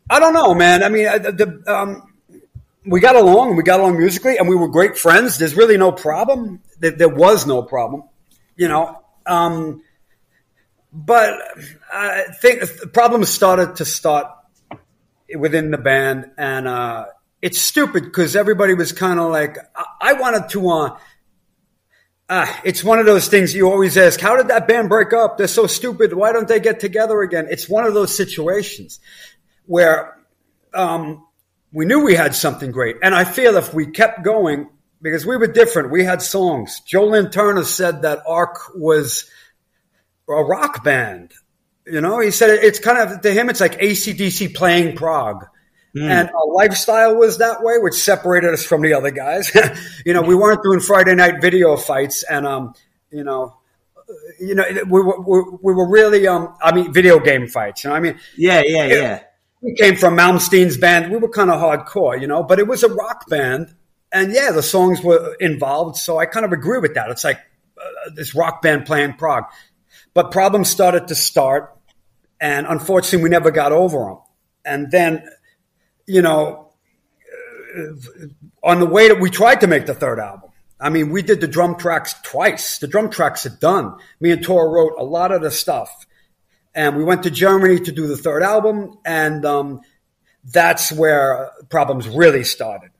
[0.09, 0.83] I don't know, man.
[0.83, 2.13] I mean, the, um,
[2.85, 5.37] we got along we got along musically and we were great friends.
[5.37, 6.61] There's really no problem.
[6.79, 8.03] There, there was no problem,
[8.57, 9.01] you know.
[9.25, 9.83] Um,
[10.91, 11.33] but
[11.91, 14.27] I think the problems started to start
[15.33, 17.05] within the band and, uh,
[17.41, 20.97] it's stupid because everybody was kind of like, I, I, wanted to, uh,
[22.29, 25.37] uh, it's one of those things you always ask, how did that band break up?
[25.37, 26.13] They're so stupid.
[26.13, 27.47] Why don't they get together again?
[27.49, 28.99] It's one of those situations
[29.65, 30.17] where,
[30.73, 31.25] um,
[31.71, 32.97] we knew we had something great.
[33.03, 34.69] And I feel if we kept going,
[35.01, 36.81] because we were different, we had songs.
[36.81, 39.29] Joe Lynn Turner said that Ark was
[40.27, 41.33] a rock band.
[41.85, 45.45] You know, he said it's kind of, to him, it's like ACDC playing prog.
[45.95, 46.09] Mm.
[46.09, 49.51] And our lifestyle was that way, which separated us from the other guys.
[50.05, 52.73] you know, we weren't doing Friday night video fights and, um,
[53.11, 53.57] you know,
[54.39, 57.83] you know, we were, we were really, um, I mean, video game fights.
[57.83, 59.23] You know, I mean, yeah, yeah, yeah.
[59.61, 61.11] We came from Malmsteen's band.
[61.11, 63.73] We were kind of hardcore, you know, but it was a rock band,
[64.11, 65.97] and yeah, the songs were involved.
[65.97, 67.09] So I kind of agree with that.
[67.09, 67.39] It's like
[67.77, 69.45] uh, this rock band playing prog,
[70.13, 71.75] but problems started to start,
[72.39, 74.19] and unfortunately, we never got over them.
[74.63, 75.27] And then
[76.07, 76.73] you know,
[78.63, 80.49] on the way that we tried to make the third album.
[80.79, 82.77] I mean, we did the drum tracks twice.
[82.79, 83.95] The drum tracks are done.
[84.19, 86.05] Me and Tor wrote a lot of the stuff.
[86.77, 89.81] and we went to Germany to do the third album, and um,
[90.43, 92.91] that's where problems really started.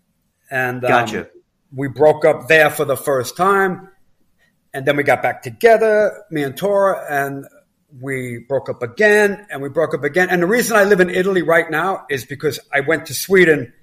[0.50, 1.30] And um, Gotcha.
[1.72, 3.90] we broke up there for the first time,
[4.74, 7.46] and then we got back together, me and Tore, and
[8.02, 10.30] we broke up again, and we broke up again.
[10.30, 13.74] And the reason I live in Italy right now is because I went to Sweden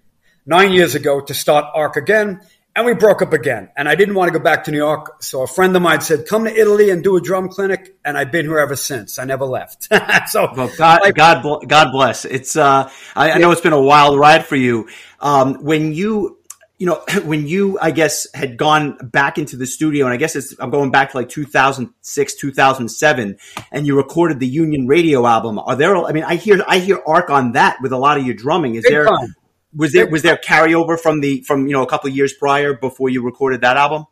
[0.47, 2.41] nine years ago to start Ark again,
[2.77, 3.71] and we broke up again.
[3.77, 5.23] And I didn't want to go back to New York.
[5.23, 7.97] So a friend of mine said, come to Italy and do a drum clinic.
[8.05, 9.19] And I've been here ever since.
[9.19, 9.85] I never left.
[10.29, 12.25] so Well, God, like- God, God bless.
[12.25, 12.57] It's.
[12.57, 14.89] Uh, I, I know it's been a wild ride for you.
[15.21, 16.39] Um, when you,
[16.79, 20.37] you know, when you, I guess, had gone back into the studio, and I guess
[20.37, 23.39] it's, I'm going back to like 2006, 2007,
[23.73, 25.59] and you recorded the Union Radio album.
[25.59, 25.97] Are there?
[25.97, 28.75] I mean, I hear, I hear Ark on that with a lot of your drumming.
[28.75, 29.07] Is Big there?
[29.07, 29.35] time.
[29.77, 32.33] Was there Big was there carryover from the from you know a couple of years
[32.33, 34.07] prior before you recorded that album?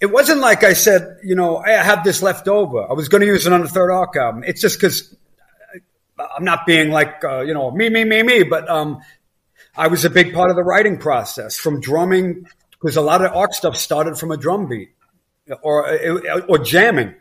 [0.00, 2.88] it wasn't like I said, you know, I have this left over.
[2.88, 4.44] I was going to use it on the third Ark album.
[4.46, 5.14] It's just because
[6.18, 9.00] I'm not being like, uh, you know, me, me, me, me, but um,
[9.76, 13.32] I was a big part of the writing process from drumming because a lot of
[13.34, 14.90] Ark stuff started from a drum beat
[15.62, 15.98] or
[16.48, 17.14] or jamming.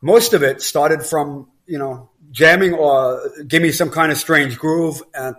[0.00, 4.58] Most of it started from you know jamming or give me some kind of strange
[4.58, 5.36] groove, and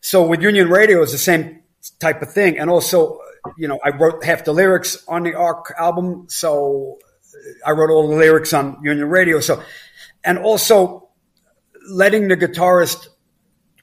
[0.00, 1.62] so with Union Radio it's the same
[1.98, 2.58] type of thing.
[2.58, 3.20] And also,
[3.56, 6.98] you know, I wrote half the lyrics on the Ark album, so
[7.66, 9.40] I wrote all the lyrics on Union Radio.
[9.40, 9.62] So,
[10.24, 11.08] and also
[11.88, 13.08] letting the guitarist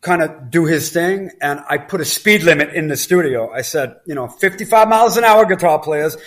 [0.02, 1.32] kind of do his thing.
[1.42, 3.52] And I put a speed limit in the studio.
[3.52, 6.18] I said, you know, 55 miles an hour guitar players.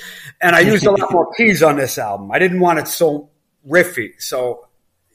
[0.40, 2.30] And I used a lot more keys on this album.
[2.30, 3.30] I didn't want it so
[3.68, 4.12] riffy.
[4.18, 4.68] So,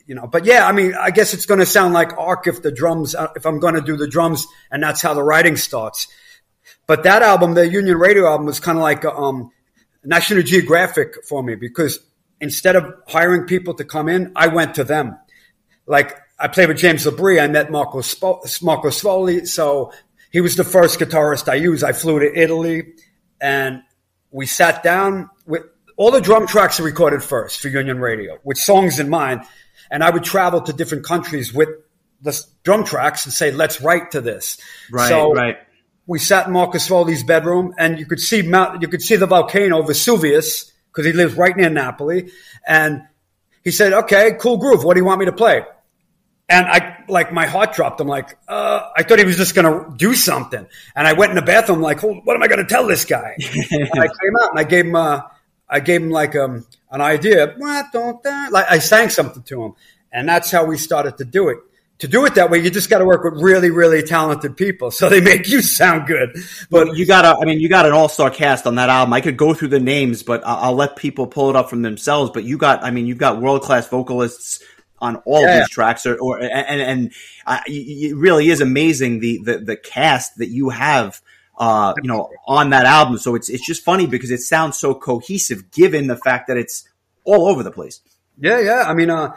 [0.05, 2.61] you know, but yeah, I mean, I guess it's going to sound like Ark if
[2.61, 5.55] the drums, uh, if I'm going to do the drums and that's how the writing
[5.55, 6.07] starts.
[6.85, 9.51] But that album, the Union Radio album was kind of like, um,
[10.03, 11.99] National Geographic for me because
[12.39, 15.17] instead of hiring people to come in, I went to them.
[15.85, 17.41] Like I played with James LaBrie.
[17.41, 19.47] I met Marco, Spo- Marco Sfogli.
[19.47, 19.91] So
[20.31, 21.83] he was the first guitarist I used.
[21.83, 22.93] I flew to Italy
[23.41, 23.81] and
[24.31, 25.63] we sat down with
[25.97, 29.41] all the drum tracks are recorded first for Union Radio with songs in mind.
[29.91, 31.69] And I would travel to different countries with
[32.21, 34.59] the drum tracks and say, let's write to this.
[34.91, 35.57] Right, So right.
[36.05, 39.25] we sat in Marco Sfogli's bedroom and you could see Mount, you could see the
[39.25, 42.31] volcano Vesuvius because he lives right near Napoli.
[42.67, 43.01] And
[43.63, 44.83] he said, okay, cool groove.
[44.83, 45.63] What do you want me to play?
[46.49, 48.01] And I, like, my heart dropped.
[48.01, 50.65] I'm like, uh, I thought he was just going to do something.
[50.95, 53.05] And I went in the bathroom, like, "Oh, what am I going to tell this
[53.05, 53.35] guy?
[53.71, 55.21] and I came out and I gave him, uh,
[55.69, 57.53] I gave him like, um, an idea.
[57.57, 58.51] What don't that?
[58.51, 59.73] Like, I sang something to him.
[60.11, 61.59] And that's how we started to do it.
[61.99, 64.89] To do it that way, you just got to work with really, really talented people.
[64.99, 66.31] So they make you sound good.
[66.71, 69.13] But But you got a, I mean, you got an all-star cast on that album.
[69.13, 71.83] I could go through the names, but I'll, I'll let people pull it up from
[71.83, 72.31] themselves.
[72.33, 74.63] But you got, I mean, you've got world-class vocalists
[75.01, 75.49] on all Yeah.
[75.49, 77.13] of these tracks, or, or and and
[77.45, 81.21] uh, it really is amazing the the the cast that you have.
[81.57, 84.95] Uh, you know, on that album, so it's it's just funny because it sounds so
[84.95, 86.87] cohesive, given the fact that it's
[87.25, 87.99] all over the place.
[88.39, 88.83] Yeah, yeah.
[88.87, 89.35] I mean, uh,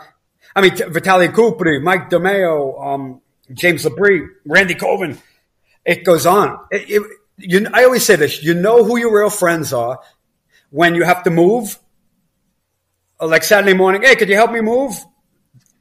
[0.54, 3.20] I mean, t- Vitalij Kuprij, Mike DiMeo, um,
[3.52, 5.18] James LaBrie, Randy Colvin.
[5.84, 6.60] It goes on.
[6.70, 7.02] It, it,
[7.38, 9.98] you, I always say this: you know who your real friends are
[10.70, 11.76] when you have to move.
[13.20, 14.94] Like Saturday morning, hey, could you help me move?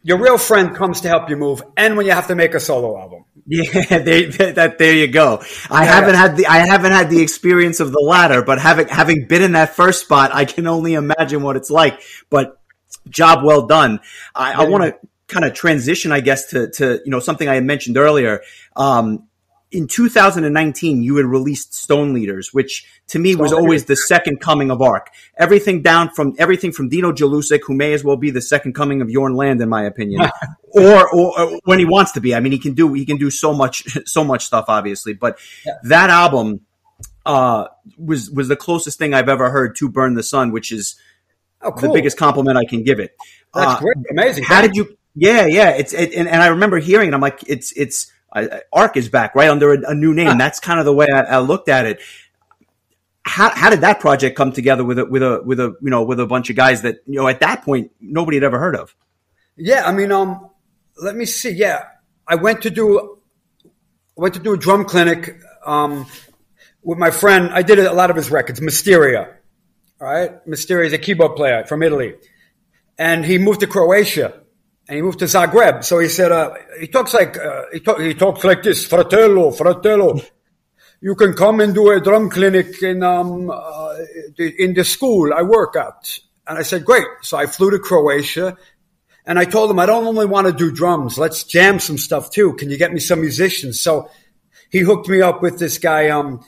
[0.04, 2.60] Your real friend comes to help you move, and when you have to make a
[2.60, 3.26] solo album.
[3.48, 5.42] Yeah, there, that there you go.
[5.70, 5.94] I Yeah.
[5.94, 9.42] haven't had the I haven't had the experience of the latter, but having having been
[9.42, 12.00] in that first spot, I can only imagine what it's like.
[12.30, 12.58] But
[13.10, 14.00] job well done.
[14.36, 14.96] I, I want to
[15.28, 18.42] kind of transition, I guess, to to you know something I had mentioned earlier.
[18.76, 19.28] Um,
[19.72, 24.42] in 2019, you had released Stone Leaders, which to me was Stone always the second
[24.42, 25.10] coming of Ark.
[25.38, 29.02] Everything down from everything from Dino Jelusić, who may as well be the second coming
[29.02, 30.30] of Jørn Lande, in my opinion,
[30.70, 32.36] or, or, or when he wants to be.
[32.36, 35.14] I mean, he can do he can do so much so much stuff, obviously.
[35.14, 35.40] But
[35.84, 36.62] that album
[37.26, 40.96] uh, was was the closest thing I've ever heard to Burn the Sun, which is
[41.64, 43.16] Oh, the biggest compliment I can give it.
[43.54, 43.98] That's Uh, great.
[44.10, 44.44] Amazing.
[44.46, 44.98] how did you?
[45.14, 45.70] Yeah, yeah.
[45.70, 47.14] It's it, and, and I remember hearing it.
[47.14, 48.12] I'm like, it's it's
[48.72, 50.38] Ark is back right under a, a new name.
[50.38, 52.00] That's kind of the way I, I looked at it.
[53.24, 56.04] How how did that project come together with a with a with a you know
[56.04, 58.76] with a bunch of guys that you know at that point nobody had ever heard
[58.76, 58.96] of?
[59.58, 60.50] Yeah, I mean, um,
[61.02, 61.52] let me see.
[61.52, 61.84] Yeah,
[62.28, 63.20] I went to do,
[63.66, 63.70] I
[64.22, 66.08] went to do a drum clinic, um,
[66.82, 67.52] with my friend.
[67.54, 69.36] I did a lot of his records, Mistheria.
[70.00, 72.16] All right, Mistheria is a keyboard player from Italy,
[72.98, 74.34] and he moved to Croatia,
[74.88, 75.84] and he moved to Zagreb.
[75.84, 79.52] So he said, uh, he talks like uh, he, talk, he talks like this, fratello,
[79.52, 80.20] fratello.
[81.02, 83.96] You can come and do a drum clinic in um uh,
[84.38, 86.20] in the school I work at.
[86.48, 87.08] And I said, great.
[87.22, 88.58] So I flew to Croatia
[89.26, 91.18] And I told him, I don't only want to do drums.
[91.18, 92.54] Let's jam some stuff too.
[92.54, 93.80] Can you get me some musicians?
[93.80, 94.10] So
[94.72, 96.44] he hooked me up with this guy, um,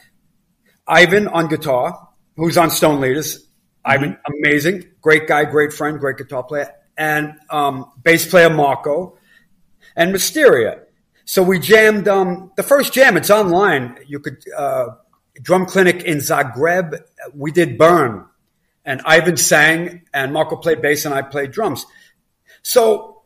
[0.87, 3.37] Ivan on guitar, who's on Stone Leaders.
[3.37, 3.91] Mm-hmm.
[3.91, 9.17] Ivan, amazing, great guy, great friend, great guitar player, and um, bass player Marco,
[9.95, 10.81] and Mistheria.
[11.25, 13.15] So we jammed um, the first jam.
[13.17, 13.97] It's online.
[14.07, 14.87] You could uh,
[15.41, 16.99] drum clinic in Zagreb.
[17.33, 18.25] We did Burn,
[18.85, 21.85] and Ivan sang, and Marco played bass, and I played drums.
[22.61, 23.21] So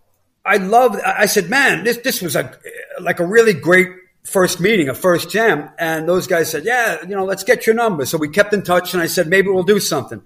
[0.46, 1.02] I loved.
[1.02, 2.58] I said, man, this this was a
[3.00, 3.90] like a really great
[4.28, 5.70] first meeting, a first jam.
[5.80, 8.06] And those guys said, yeah, you know, let's get your number.
[8.06, 10.22] So we kept in touch, and I said, maybe we'll do something.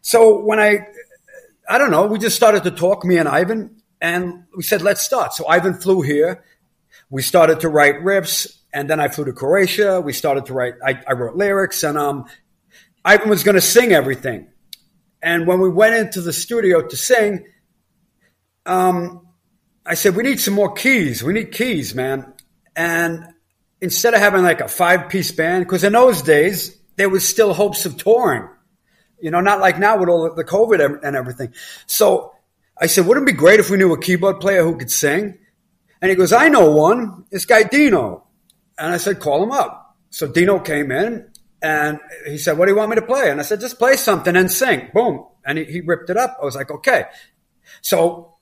[0.00, 0.86] So when I,
[1.68, 5.02] I don't know, we just started to talk, me and Ivan, and we said, let's
[5.02, 5.32] start.
[5.32, 6.44] So Ivan flew here.
[7.10, 10.00] We started to write riffs, and then I flew to Croatia.
[10.00, 12.26] We started to write, I, I wrote lyrics, and um,
[13.04, 14.48] Ivan was going to sing everything.
[15.22, 17.46] And when we went into the studio to sing,
[18.64, 19.26] um,
[19.84, 21.22] I said, we need some more keys.
[21.22, 22.32] We need keys, man.
[22.74, 23.26] And
[23.80, 27.54] instead of having like a five piece band, because in those days, there was still
[27.54, 28.48] hopes of touring,
[29.20, 31.52] you know, not like now with all the COVID and everything.
[31.86, 32.32] So
[32.78, 35.38] I said, wouldn't it be great if we knew a keyboard player who could sing?
[36.02, 38.26] And he goes, I know one, this guy Dino.
[38.78, 39.96] And I said, call him up.
[40.10, 41.30] So Dino came in
[41.62, 43.30] and he said, what do you want me to play?
[43.30, 44.90] And I said, just play something and sing.
[44.92, 45.26] Boom.
[45.44, 46.36] And he, he ripped it up.
[46.40, 47.06] I was like, okay.
[47.80, 48.34] So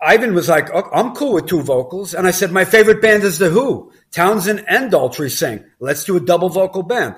[0.00, 2.14] Ivan was like, oh, I'm cool with two vocals.
[2.14, 3.92] And I said, my favorite band is The Who.
[4.10, 5.64] Townshend and Daltrey sing.
[5.78, 7.16] Let's do a double vocal band.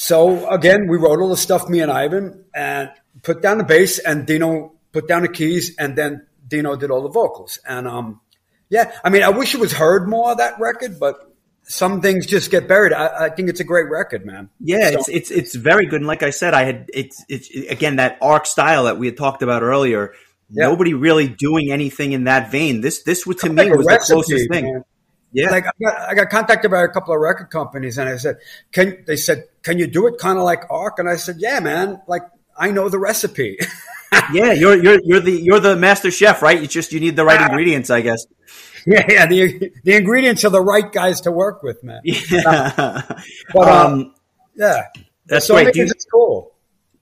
[0.00, 2.88] So again, we wrote all the stuff, me and Ivan, and
[3.24, 7.02] put down the bass and Dino put down the keys and then Dino did all
[7.02, 7.58] the vocals.
[7.68, 8.20] And, um,
[8.68, 11.16] yeah, I mean, I wish it was heard more that record, but
[11.64, 12.92] some things just get buried.
[12.92, 14.50] I, I, think it's a great record, man.
[14.60, 14.98] Yeah, so.
[14.98, 16.00] it's it's it's very good.
[16.00, 19.16] And like I said, I had it's it's again that Ark style that we had
[19.16, 20.14] talked about earlier.
[20.50, 20.70] Yep.
[20.70, 22.82] Nobody really doing anything in that vein.
[22.82, 24.64] This this to me was recipe, the closest thing.
[24.64, 24.84] Man.
[25.32, 28.16] Yeah, like I got, I got, contacted by a couple of record companies, and I
[28.16, 28.38] said,
[28.72, 31.60] "Can they said can you do it kind of like Ark?" And I said, "Yeah,
[31.60, 32.00] man.
[32.06, 32.22] Like
[32.56, 33.58] I know the recipe."
[34.32, 36.58] yeah, you're you're you're the you're the master chef, right?
[36.58, 38.24] You just you need the right ingredients, I guess.
[38.86, 39.26] Yeah, yeah.
[39.26, 42.00] The the ingredients are the right guys to work with, man.
[42.04, 43.02] Yeah,
[43.52, 44.14] but, um, um,
[44.56, 44.86] yeah,
[45.26, 45.76] that's so great.
[45.76, 46.54] It's cool.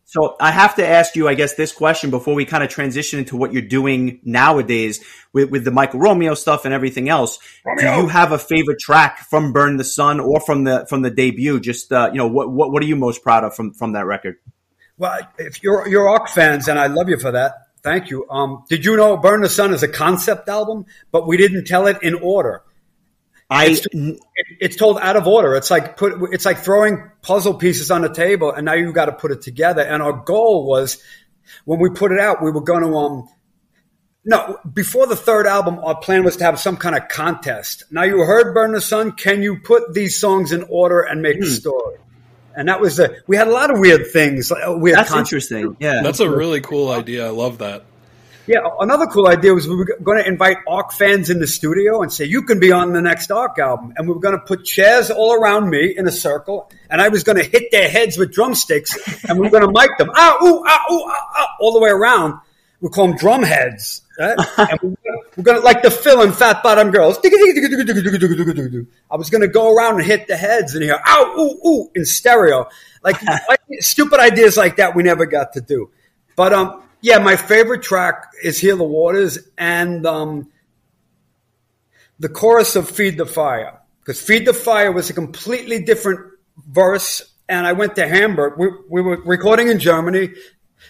[0.08, 3.18] So I have to ask you, I guess, this question before we kind of transition
[3.18, 7.40] into what you're doing nowadays with, with the Michael Romeo stuff and everything else.
[7.64, 7.96] Romeo.
[7.96, 11.10] Do you have a favorite track from Burn the Sun or from the from the
[11.10, 11.58] debut?
[11.58, 14.06] Just uh, you know, what, what what are you most proud of from from that
[14.06, 14.36] record?
[14.96, 18.28] Well, if you're you're Ark fans, and I love you for that, thank you.
[18.30, 21.88] Um, did you know Burn the Sun is a concept album, but we didn't tell
[21.88, 22.62] it in order.
[23.48, 23.86] I it's,
[24.60, 25.54] it's, told out of order.
[25.54, 29.06] It's like put it's like throwing puzzle pieces on the table, and now you got
[29.06, 29.82] to put it together.
[29.82, 31.00] And our goal was
[31.64, 33.28] when we put it out, we were going to um
[34.24, 37.84] no before the third album, our plan was to have some kind of contest.
[37.90, 39.12] Now you heard Burn the Sun.
[39.12, 41.44] Can you put these songs in order and make hmm.
[41.44, 41.98] a story?
[42.56, 44.50] And that was the we had a lot of weird things.
[44.66, 45.76] Weird That's interesting.
[45.78, 47.26] Yeah, that's a really cool idea.
[47.26, 47.84] I love that.
[48.46, 52.02] Yeah, another cool idea was we were going to invite Ark fans in the studio
[52.02, 53.92] and say, you can be on the next Ark album.
[53.96, 57.08] And we were going to put chairs all around me in a circle, and I
[57.08, 60.10] was going to hit their heads with drumsticks, and we were going to mic them,
[60.14, 62.38] ah, ooh, ah, ooh, ah, ah, all the way around.
[62.80, 64.02] We call them drum heads.
[64.16, 64.38] Right?
[64.58, 64.96] and
[65.36, 67.18] we're going to, like the Phil and Fat Bottom Girls.
[67.24, 67.28] I
[69.16, 72.04] was going to go around and hit the heads and hear, ow, ooh, ooh, in
[72.04, 72.68] stereo.
[73.02, 73.16] Like,
[73.80, 75.90] stupid ideas like that we never got to do.
[76.36, 80.50] But, um, yeah, my favorite track is Heal the Waters and um,
[82.18, 83.80] the chorus of Feed the Fire.
[84.00, 87.22] Because Feed the Fire was a completely different verse.
[87.48, 88.54] And I went to Hamburg.
[88.58, 90.30] We, we were recording in Germany.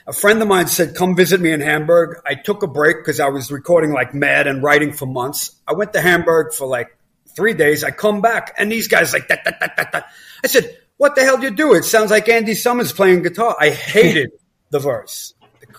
[0.06, 2.22] A friend of mine said, come visit me in Hamburg.
[2.24, 5.54] I took a break because I was recording like mad and writing for months.
[5.68, 6.96] I went to Hamburg for like
[7.36, 7.84] three days.
[7.84, 10.06] I come back and these guys like that, that, that, that, that.
[10.42, 11.74] I said, what the hell do you do?
[11.74, 13.54] It sounds like Andy Summers playing guitar.
[13.60, 14.30] I hated
[14.70, 15.34] the verse.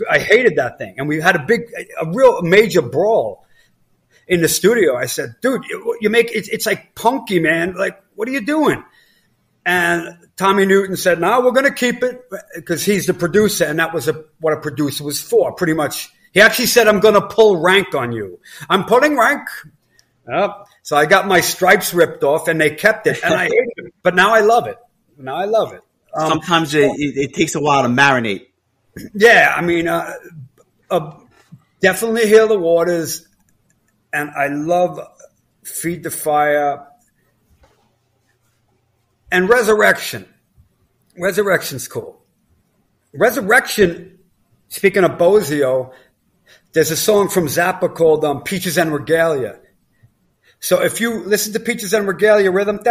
[0.10, 0.96] I hated that thing.
[0.98, 1.64] And we had a big,
[2.00, 3.46] a real major brawl
[4.28, 4.96] in the studio.
[4.96, 5.64] I said, dude,
[6.02, 7.76] you make it's, it's like punky, man.
[7.76, 8.84] Like, what are you doing?
[9.66, 12.22] And Tommy Newton said, no, we're going to keep it
[12.56, 13.66] because he's the producer.
[13.66, 16.10] And that was a, what a producer was for pretty much.
[16.32, 18.40] He actually said, I'm going to pull rank on you.
[18.70, 19.48] I'm pulling rank.
[20.30, 20.68] Yep.
[20.84, 23.94] So I got my stripes ripped off and they kept it and I hated it,
[24.04, 24.78] but now I love it.
[25.18, 25.82] Now I love it.
[26.14, 28.47] Um, Sometimes it, it, takes a while to marinate
[29.14, 30.14] yeah, I mean, uh,
[30.90, 31.20] uh,
[31.82, 33.28] definitely heal the waters,
[34.14, 35.00] and I love
[35.64, 36.88] feed the fire
[39.32, 40.26] and resurrection.
[41.18, 42.22] Resurrection's cool.
[43.14, 44.20] Resurrection.
[44.70, 45.94] Speaking of Bozzio,
[46.74, 49.60] there's a song from Zappa called um, Peaches en Regalia.
[50.68, 52.82] So if you listen to Peaches en Regalia rhythm,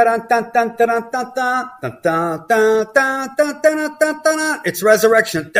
[4.64, 5.52] it's resurrection.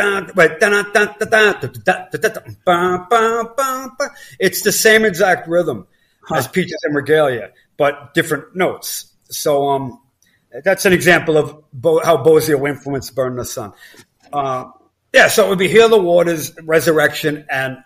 [4.39, 5.85] It's the same exact rhythm
[6.33, 9.13] as Peaches en Regalia, but different notes.
[9.29, 10.01] So um,
[10.63, 13.73] that's an example of Bo- how Bozzio influenced Burn the Sun.
[14.33, 14.71] Uh,
[15.13, 17.77] yeah, so it would be Heal the Waters, Resurrection, and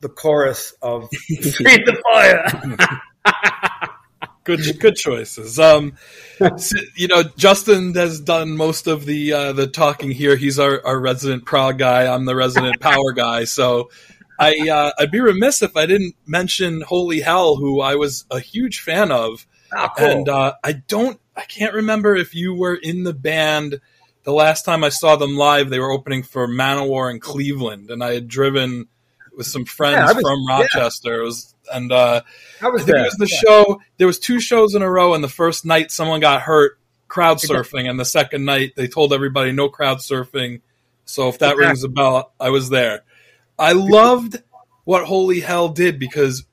[0.00, 3.00] the chorus of Feed the Fire.
[4.44, 5.58] good good choices.
[5.58, 5.94] Um,
[6.96, 10.36] you know, Justin has done most of the uh, the talking here.
[10.36, 12.12] He's our, our resident proud guy.
[12.12, 13.44] I'm the resident power guy.
[13.44, 13.90] So
[14.38, 18.40] I uh, I'd be remiss if I didn't mention Holy Hell, who I was a
[18.40, 19.46] huge fan of.
[19.72, 20.06] Oh, cool.
[20.06, 23.80] And uh, I don't, I can't remember if you were in the band
[24.24, 25.70] the last time I saw them live.
[25.70, 28.88] They were opening for Manowar in Cleveland, and I had driven
[29.36, 31.20] with some friends Yeah, was- from Rochester.
[31.20, 32.22] It was, and uh,
[32.62, 32.98] I was there.
[32.98, 33.38] it was the Yeah.
[33.40, 33.80] show.
[33.98, 37.38] There was two shows in a row, and the first night someone got hurt crowd
[37.38, 40.60] surfing, and the second night they told everybody no crowd surfing.
[41.04, 41.66] So if that Exactly.
[41.66, 43.02] rings a bell, I was there.
[43.58, 44.42] I loved
[44.84, 46.44] what Holy Hell did because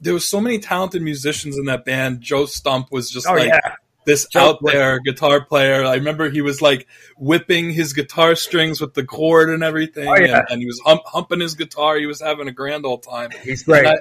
[0.00, 2.20] there was so many talented musicians in that band.
[2.22, 3.74] Joe Stump was just Oh like yeah,
[4.06, 5.84] this Joe out there guitar player.
[5.84, 6.86] I remember he was like
[7.18, 10.38] whipping his guitar strings with the cord and everything, Oh, yeah.
[10.38, 11.96] and, and he was hump, humping his guitar.
[11.98, 13.28] He was having a grand old time.
[13.44, 13.84] he's great.
[13.86, 13.98] I,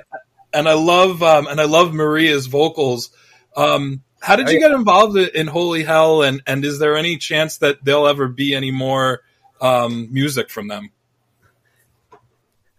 [0.53, 3.11] and I love um, and I love Maria's vocals.
[3.55, 6.23] Um, how did you get involved in in Holy Hell?
[6.23, 9.21] And and is there any chance that there'll ever be any more
[9.61, 10.91] um, music from them?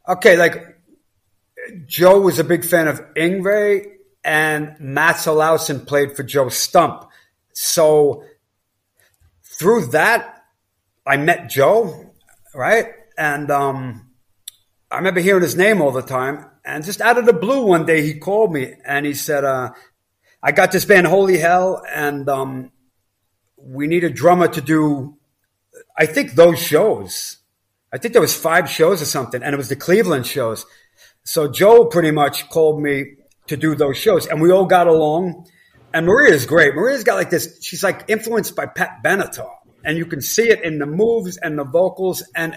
[0.09, 0.79] Okay, like
[1.87, 3.87] Joe was a big fan of Yngwie,
[4.25, 7.05] and Mats Olausson played for Joe Stump.
[7.53, 8.25] So
[9.59, 10.45] through that,
[11.07, 12.15] I met Joe,
[12.55, 12.87] right?
[13.17, 14.11] And um,
[14.91, 16.50] I remember hearing his name all the time.
[16.65, 19.73] And just out of the blue, one day he called me and he said, uh,
[20.43, 22.73] "I got this band, Holy Hell, and um,
[23.57, 25.17] we need a drummer to do."
[25.97, 27.39] I think those shows.
[27.93, 30.65] I think there was five shows or something, and it was the Cleveland shows.
[31.25, 33.17] So Joe pretty much called me
[33.49, 35.47] to do those shows, and we all got along.
[35.93, 36.75] And Maria's great.
[36.75, 37.59] Maria's got like this.
[37.63, 39.51] She's like influenced by Pat Benatar,
[39.85, 42.57] and you can see it in the moves and the vocals, and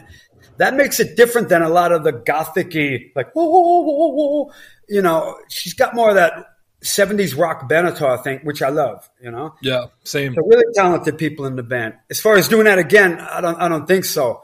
[0.57, 4.07] that makes it different than a lot of the gothicy, like whoa, whoa, whoa, whoa,
[4.09, 4.51] whoa.
[4.87, 6.33] You know, she's got more of that
[6.81, 9.09] '70s rock Benatar thing, which I love.
[9.21, 10.33] You know, Yeah, same.
[10.35, 11.95] so really talented people in the band.
[12.09, 13.59] As far as doing that again, I don't.
[13.59, 14.43] I don't think so.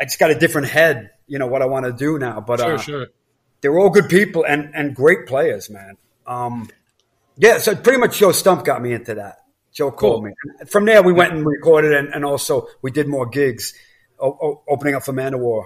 [0.00, 1.10] I just got a different head.
[1.26, 3.06] You know what I want to do now, but Sure, uh, sure.
[3.60, 5.96] they were all good people and and great players, man.
[6.26, 6.68] Um,
[7.36, 9.38] yeah, so pretty much Joe Stump got me into that.
[9.72, 10.22] Joe called Cool.
[10.22, 10.66] me.
[10.68, 13.72] From there, we went and recorded, and, and also we did more gigs,
[14.26, 15.64] o- opening up for Manowar.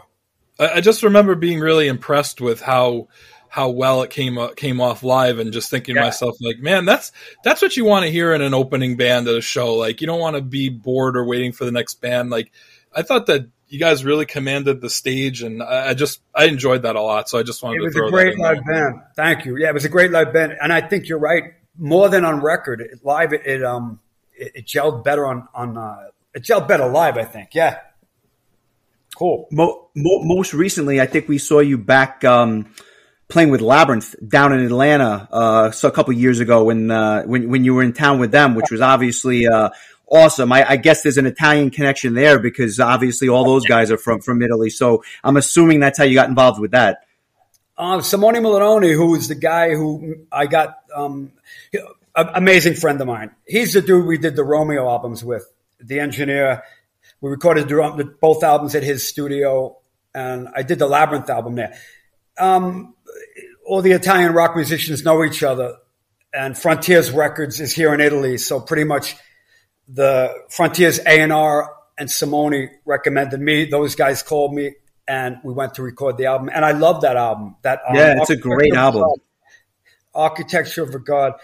[0.58, 3.08] I, I just remember being really impressed with how
[3.48, 6.84] how well it came uh, came off live, and just thinking to myself, like, man,
[6.84, 7.12] that's
[7.44, 9.74] that's what you want to hear in an opening band at a show.
[9.74, 12.30] Like, you don't want to be bored or waiting for the next band.
[12.30, 12.50] Like,
[12.94, 16.82] I thought that you guys really commanded the stage, and I, I just I enjoyed
[16.82, 17.28] that a lot.
[17.28, 18.54] So I just wanted It to was throw a great in there.
[18.54, 19.00] live band.
[19.16, 19.56] Thank you.
[19.56, 21.44] Yeah, it was a great live band, and I think you're right.
[21.78, 24.00] More than on record, it, live it, it um
[24.34, 27.16] it, it gelled better on on uh, it gelled better live.
[27.16, 27.50] I think.
[27.54, 27.78] Yeah.
[29.16, 29.48] Cool.
[29.50, 32.66] Mo- mo- most recently, I think we saw you back um,
[33.28, 37.48] playing with Labyrinth down in Atlanta uh, so a couple years ago when uh, when
[37.48, 39.70] when you were in town with them, which was obviously uh,
[40.06, 40.52] awesome.
[40.52, 44.20] I, I guess there's an Italian connection there because obviously all those guys are from
[44.20, 44.68] from Italy.
[44.68, 47.06] So I'm assuming that's how you got involved with that.
[47.78, 51.32] Um, Simone Mularoni, who is the guy who I got, um,
[52.14, 53.32] amazing friend of mine.
[53.46, 55.46] He's the dude we did the Romeo albums with,
[55.78, 56.62] the engineer.
[57.20, 57.68] We recorded
[58.20, 59.78] both albums at his studio,
[60.14, 61.76] and I did the Labyrinth album there.
[62.38, 62.94] Um,
[63.64, 65.76] all the Italian rock musicians know each other,
[66.32, 69.16] and Frontiers Records is here in Italy, so pretty much
[69.88, 73.64] the Frontiers A and R and Simone recommended me.
[73.64, 74.74] Those guys called me,
[75.08, 76.50] and we went to record the album.
[76.52, 77.56] And I love that album.
[77.62, 79.02] That um, Yeah, it's a great album.
[79.02, 79.20] God-
[80.14, 81.34] Architecture of a God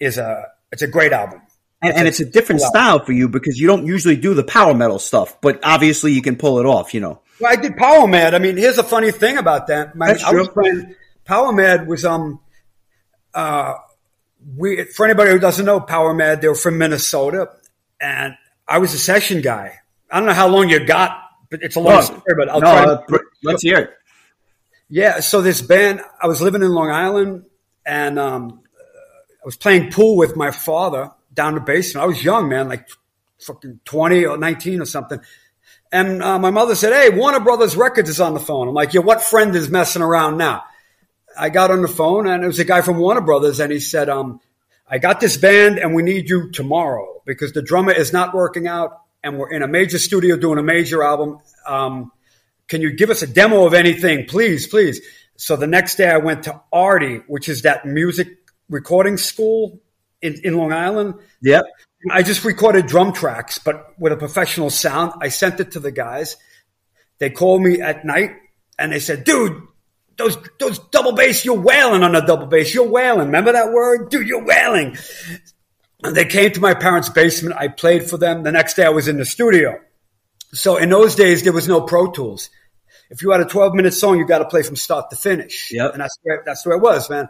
[0.00, 1.40] is a it's a great album.
[1.80, 2.68] And, and it's a different Wow.
[2.68, 6.22] style for you because you don't usually do the power metal stuff, but obviously you
[6.22, 6.92] can pull it off.
[6.92, 7.20] You know.
[7.40, 8.34] Well, I did Power Mad.
[8.34, 9.94] I mean, here's a funny thing about that.
[9.94, 10.48] My, That's I true.
[10.48, 12.40] playing Power Mad was um
[13.34, 13.74] uh
[14.56, 17.50] we for anybody who doesn't know Power Mad, they were from Minnesota,
[18.00, 18.34] and
[18.66, 19.78] I was a session guy.
[20.10, 21.20] I don't know how long you got,
[21.50, 22.22] but it's a long No, story.
[22.36, 22.84] But I'll no, try.
[22.84, 23.90] uh, to- let's hear it.
[24.90, 27.44] Yeah, so this band, I was living in Long Island
[27.84, 32.02] and um, I was playing pool with my father down the basement.
[32.02, 32.88] I was young, man, like
[33.40, 35.20] fucking 20 or 19 or something.
[35.92, 38.66] And uh, my mother said, Hey, Warner Brothers Records is on the phone.
[38.66, 40.64] I'm like, Yeah, what friend is messing around now?
[41.38, 43.78] I got on the phone and it was a guy from Warner Brothers and he
[43.78, 44.40] said, um,
[44.88, 48.66] I got this band and we need you tomorrow because the drummer is not working
[48.66, 51.38] out and we're in a major studio doing a major album.
[51.66, 52.10] Um,
[52.66, 55.00] can you give us a demo of anything, please, please?
[55.36, 58.28] So the next day I went to Artie, which is that music
[58.68, 59.80] recording school
[60.22, 61.14] in, in Long Island.
[61.42, 61.64] Yep.
[62.10, 65.12] I just recorded drum tracks, but with a professional sound.
[65.20, 66.36] I sent it to the guys.
[67.18, 68.30] They called me at night
[68.78, 69.62] and they said, dude,
[70.16, 72.74] those, those double bass, you're wailing on a double bass.
[72.74, 73.26] You're wailing.
[73.26, 74.10] Remember that word?
[74.10, 74.96] Dude, you're wailing.
[76.02, 77.56] And they came to my parents' basement.
[77.56, 78.42] I played for them.
[78.42, 79.80] The next day I was in the studio.
[80.52, 82.50] So in those days, there was no Pro Tools.
[83.10, 85.72] If you had a 12 minute song, you got to play from start to finish.
[85.72, 85.92] Yep.
[85.92, 87.28] And that's where, that's where it was, man.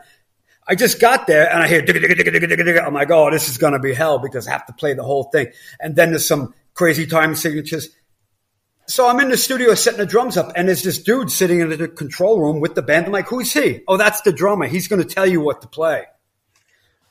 [0.68, 2.86] I just got there and I hear, digga, digga, digga, digga, digga.
[2.86, 5.02] I'm like, oh, this is going to be hell because I have to play the
[5.02, 5.48] whole thing.
[5.80, 7.88] And then there's some crazy time signatures.
[8.86, 11.70] So I'm in the studio setting the drums up and there's this dude sitting in
[11.70, 13.06] the control room with the band.
[13.06, 13.80] I'm like, who's he?
[13.88, 14.66] Oh, that's the drummer.
[14.66, 16.04] He's going to tell you what to play.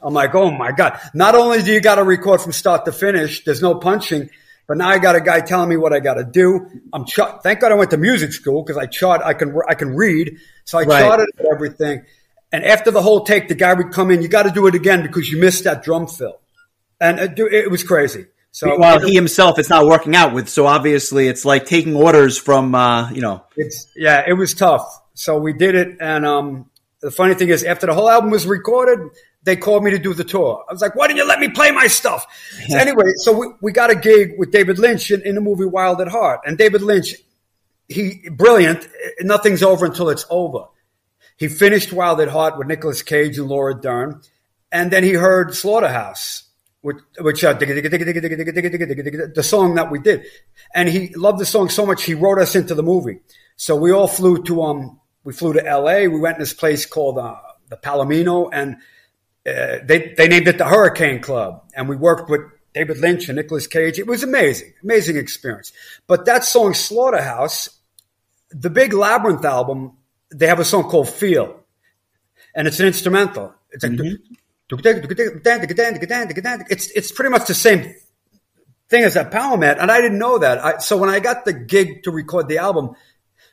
[0.01, 0.99] I'm like, oh my God.
[1.15, 4.29] Not only do you got to record from start to finish, there's no punching,
[4.67, 6.67] but now I got a guy telling me what I got to do.
[6.93, 9.73] I'm ch- thank God I went to music school because I chart, I can, I
[9.73, 10.37] can read.
[10.65, 10.99] So I Right.
[10.99, 12.05] charted everything.
[12.51, 14.75] And after the whole take, the guy would come in, you got to do it
[14.75, 16.39] again because you missed that drum fill.
[16.99, 18.27] And it, it was crazy.
[18.51, 20.49] So While he himself, it's not working out with.
[20.49, 24.99] So obviously, it's like taking orders from, uh, you know, It's yeah, it was tough.
[25.13, 26.69] So we did it, and um,
[27.01, 29.11] the funny thing is, after the whole album was recorded,
[29.43, 30.65] they called me to do the tour.
[30.67, 32.25] I was like, "Why didn't you let me play my stuff?"
[32.69, 35.65] So anyway, so we, we got a gig with David Lynch in, in the movie
[35.65, 37.13] Wild at Heart, and David Lynch,
[37.87, 38.87] he brilliant.
[39.21, 40.65] Nothing's over until it's over.
[41.37, 44.21] He finished Wild at Heart with Nicolas Cage and Laura Dern,
[44.71, 46.43] and then he heard Slaughterhouse,
[46.81, 50.25] which, which the song that we did,
[50.73, 53.19] and he loved the song so much he wrote us into the movie.
[53.55, 56.07] So we all flew to um, we flew to L.A.
[56.07, 57.35] We went in this place called uh,
[57.69, 58.77] the Palomino, and
[59.45, 62.41] uh, they they named it the Hurricane Club, and we worked with
[62.73, 63.99] David Lynch and Nicolas Cage.
[63.99, 65.71] It was amazing, amazing experience.
[66.05, 67.69] But that song Slaughterhouse,
[68.51, 69.96] the big Labyrinth album,
[70.33, 71.63] they have a song called Feel,
[72.55, 73.53] and it's an instrumental.
[73.71, 73.97] It's like
[76.69, 77.93] it's it's pretty much the same
[78.89, 80.63] thing as that Power Mad, and I didn't know that.
[80.63, 82.95] I, so when I got the gig to record the album,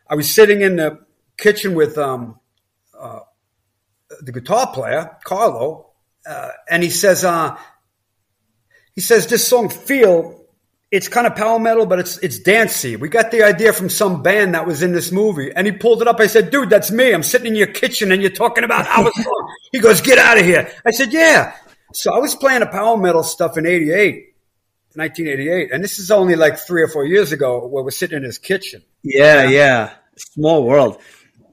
[0.09, 1.05] I was sitting in the
[1.37, 2.39] kitchen with um,
[2.99, 3.21] uh,
[4.21, 5.91] the guitar player Carlo,
[6.27, 7.57] uh, and he says, uh,
[8.95, 10.44] he says this song "Feel."
[10.95, 12.95] It's kind of power metal, but it's it's dancey.
[12.95, 16.01] We got the idea from some band that was in this movie, and he pulled
[16.03, 16.21] it up.
[16.21, 17.13] I said, "Dude, that's me.
[17.13, 20.39] I'm sitting in your kitchen, and you're talking about our song." He goes, "Get out
[20.39, 21.53] of here!" I said, "Yeah."
[21.93, 24.35] So I was playing a power metal stuff in '88,
[24.95, 28.23] 1988, and this is only like three or four years ago, where we're sitting in
[28.23, 28.81] his kitchen.
[29.03, 31.01] yeah, yeah, small world.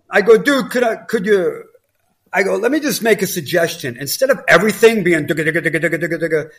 [0.08, 1.64] I go, dude, could I, could you?
[2.32, 3.98] I go, let me just make a suggestion.
[3.98, 6.52] Instead of everything being digga, digga, digga, digga, digga, digga,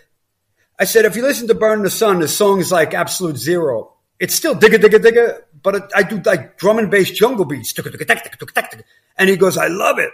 [0.79, 3.93] I said, if you listen to Burn the Sun, the song is like absolute zero.
[4.18, 7.75] It's still digga, digga, digga, but it, I do like drum and bass jungle beats.
[9.16, 10.11] And he goes, I love it.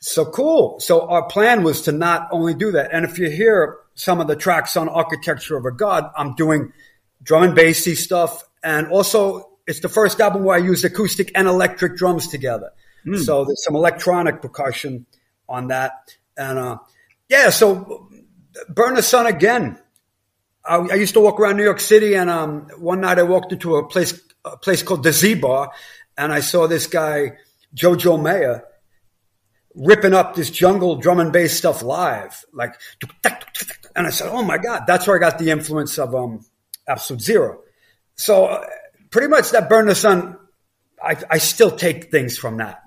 [0.00, 0.78] So cool.
[0.80, 2.90] So our plan was to not only do that.
[2.92, 6.72] And if you hear some of the tracks on Architecture of a God, I'm doing
[7.22, 8.44] drum and bassy stuff.
[8.62, 12.70] And also it's the first album where I used acoustic and electric drums together.
[13.24, 15.06] So there's some electronic percussion
[15.48, 16.16] on that.
[16.36, 16.78] And, uh,
[17.28, 18.08] yeah, so
[18.68, 19.78] Burn the Sun again.
[20.68, 23.52] I, I used to walk around New York City and, um, one night I walked
[23.52, 25.72] into a place, a place called the Z Bar
[26.16, 27.32] and I saw this guy,
[27.74, 28.64] Jojo Mayer,
[29.74, 32.44] ripping up this jungle drum and bass stuff live.
[32.52, 32.74] Like,
[33.94, 36.44] and I said, oh my God, that's where I got the influence of, um,
[36.88, 37.60] Absolute Zero.
[38.16, 38.66] So uh,
[39.10, 40.36] pretty much that Burn the Sun,
[41.02, 42.82] I, I still take things from that.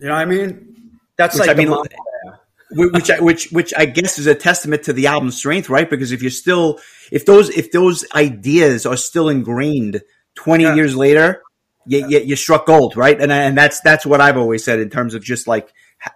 [0.00, 0.98] You know what I mean?
[1.16, 1.70] That's Which like I mean,
[2.72, 5.88] which which which I guess is a testament to the album's strength, right?
[5.88, 6.80] Because if you're still
[7.12, 10.02] if those if those ideas are still ingrained
[10.34, 10.74] twenty Yeah.
[10.74, 11.42] years later,
[11.86, 13.20] you, you you struck gold, right?
[13.20, 15.72] And and that's that's what I've always said in terms of just like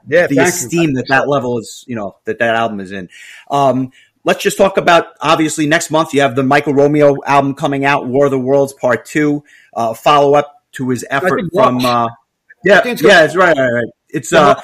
[0.08, 0.44] Yeah, the thank you.
[0.44, 3.08] esteem that that level is, you know, that that album is in.
[3.50, 3.92] Um,
[4.24, 8.06] let's just talk about obviously next month you have the Michael Romeo album coming out,
[8.06, 11.84] War of the Worlds Part Two, uh, follow up to his effort from.
[11.84, 12.08] Uh,
[12.64, 13.84] yeah, yeah, it's right, right, right.
[14.10, 14.60] It's uh,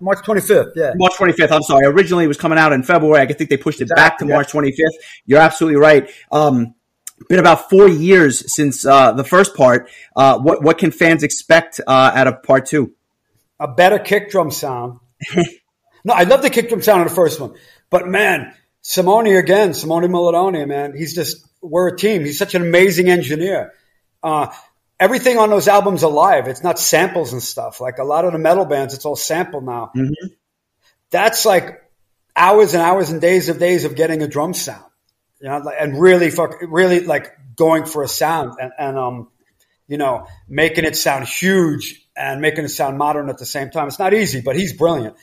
[0.00, 0.72] March 25th.
[0.76, 0.92] Yeah.
[0.96, 1.50] March 25th.
[1.50, 1.86] I'm sorry.
[1.86, 3.20] Originally, it was coming out in February.
[3.20, 4.34] I think they pushed it back to yeah.
[4.34, 4.74] March 25th.
[5.26, 6.10] You're absolutely right.
[6.30, 6.74] Um,
[7.28, 9.90] been about four years since uh, the first part.
[10.14, 12.94] Uh, what what can fans expect uh, out of part two?
[13.60, 15.00] a better kick drum sound.
[16.04, 17.54] no, I love the kick drum sound of the first one,
[17.90, 22.24] but man, Simone again, Simone Mularoni, man, he's just we're a team.
[22.24, 23.72] He's such an amazing engineer.
[25.00, 26.46] Everything on those albums alive.
[26.48, 27.80] It's not samples and stuff.
[27.80, 29.90] Like a lot of the metal bands, it's all sample now.
[29.96, 30.28] Mm-hmm.
[31.10, 31.82] That's like
[32.36, 34.84] hours and hours and days of days of getting a drum sound,
[35.40, 39.28] you know, and really fuck, really like going for a sound and, and um,
[39.86, 43.88] you know, making it sound huge and making it sound modern at the same time.
[43.88, 45.16] It's not easy, but he's brilliant.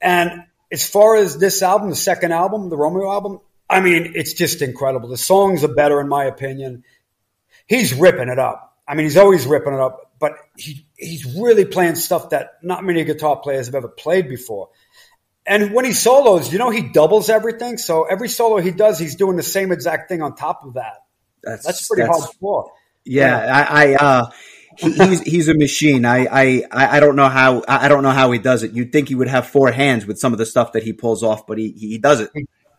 [0.00, 4.34] And as far as this album, the second album, the Romeo album, I mean, it's
[4.34, 5.08] just incredible.
[5.08, 6.84] The songs are better, in my opinion.
[7.66, 8.65] He's ripping it up.
[8.86, 12.84] I mean, he's always ripping it up, but he, he's really playing stuff that not
[12.84, 14.70] many guitar players have ever played before.
[15.46, 17.78] And when he solos, you know, he doubles everything.
[17.78, 21.04] So every solo he does, he's doing the same exact thing on top of that.
[21.42, 22.68] That's, that's pretty that's, hardcore.
[23.04, 24.30] Yeah, yeah, I, I uh,
[24.76, 26.04] he, he's he's a machine.
[26.04, 28.72] I, I I don't know how I don't know how he does it.
[28.72, 31.22] You'd think he would have four hands with some of the stuff that he pulls
[31.22, 32.30] off, but he he does it.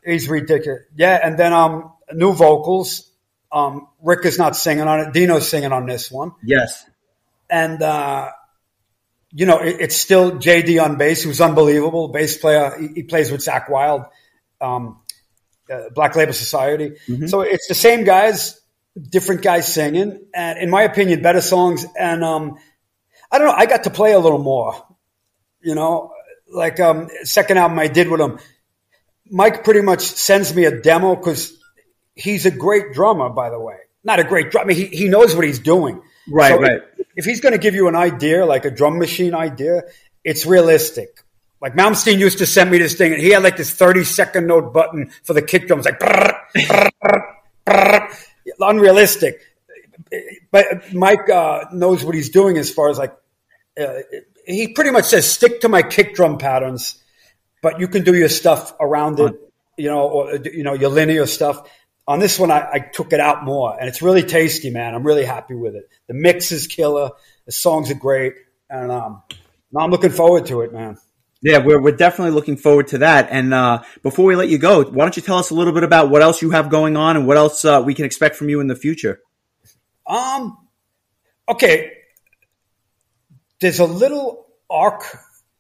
[0.03, 0.81] He's ridiculous.
[0.95, 3.09] Yeah, and then um new vocals.
[3.57, 5.13] Um, Rick is not singing on it.
[5.13, 6.33] Dino's singing on this one.
[6.43, 6.85] Yes,
[7.49, 8.29] and uh,
[9.31, 12.77] you know it, it's still JD on bass, who's unbelievable bass player.
[12.79, 14.05] He, he plays with Zakk Wylde,
[14.61, 14.99] um,
[15.71, 16.97] uh, Black Label Society.
[17.07, 17.27] Mm-hmm.
[17.27, 18.61] So it's the same guys
[18.97, 21.85] different guys singing, and in my opinion, better songs.
[21.99, 22.57] And um,
[23.31, 24.85] I don't know, I got to play a little more.
[25.61, 26.13] You know,
[26.49, 28.39] like um, second album I did with him,
[29.29, 31.56] Mike pretty much sends me a demo because
[32.18, 33.78] he's a great drummer, by the way.
[34.03, 34.65] Not a great drummer.
[34.65, 36.01] I mean, he, he knows what he's doing.
[36.30, 36.82] Right, so right.
[36.97, 39.84] If, if he's going to give you an idea, like a drum machine idea,
[40.24, 41.24] it's realistic.
[41.61, 44.45] Like Malmsteen used to send me this thing, and he had like this 30 second
[44.45, 45.99] note button for the kick drums, like
[48.59, 49.41] unrealistic.
[50.51, 53.15] But Mike uh, knows what he's doing as far as like
[53.80, 54.01] uh,
[54.45, 57.01] he pretty much says stick to my kick drum patterns,
[57.61, 59.36] but you can do your stuff around it,
[59.78, 61.68] you know, or you know your linear stuff.
[62.07, 64.95] On this one, I, I took it out more, and it's really tasty, man.
[64.95, 65.89] I'm really happy with it.
[66.07, 67.11] The mix is killer.
[67.45, 68.35] The songs are great,
[68.69, 69.23] and um,
[69.75, 70.97] I'm looking forward to it, man.
[71.41, 73.27] Yeah, we're, we're definitely looking forward to that.
[73.29, 75.83] And uh, before we let you go, why don't you tell us a little bit
[75.83, 78.49] about what else you have going on and what else uh, we can expect from
[78.49, 79.19] you in the future?
[80.07, 80.57] Um,
[81.47, 81.93] okay.
[83.59, 85.03] There's a little Ark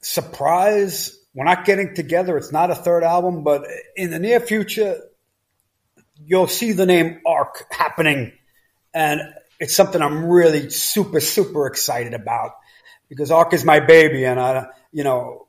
[0.01, 1.17] surprise.
[1.33, 2.37] We're not getting together.
[2.37, 4.99] It's not a third album, but in the near future,
[6.25, 8.33] you'll see the name Ark happening.
[8.93, 9.21] And
[9.59, 12.51] it's something I'm really super, super excited about
[13.09, 14.25] because Ark is my baby.
[14.25, 15.47] And I, you know,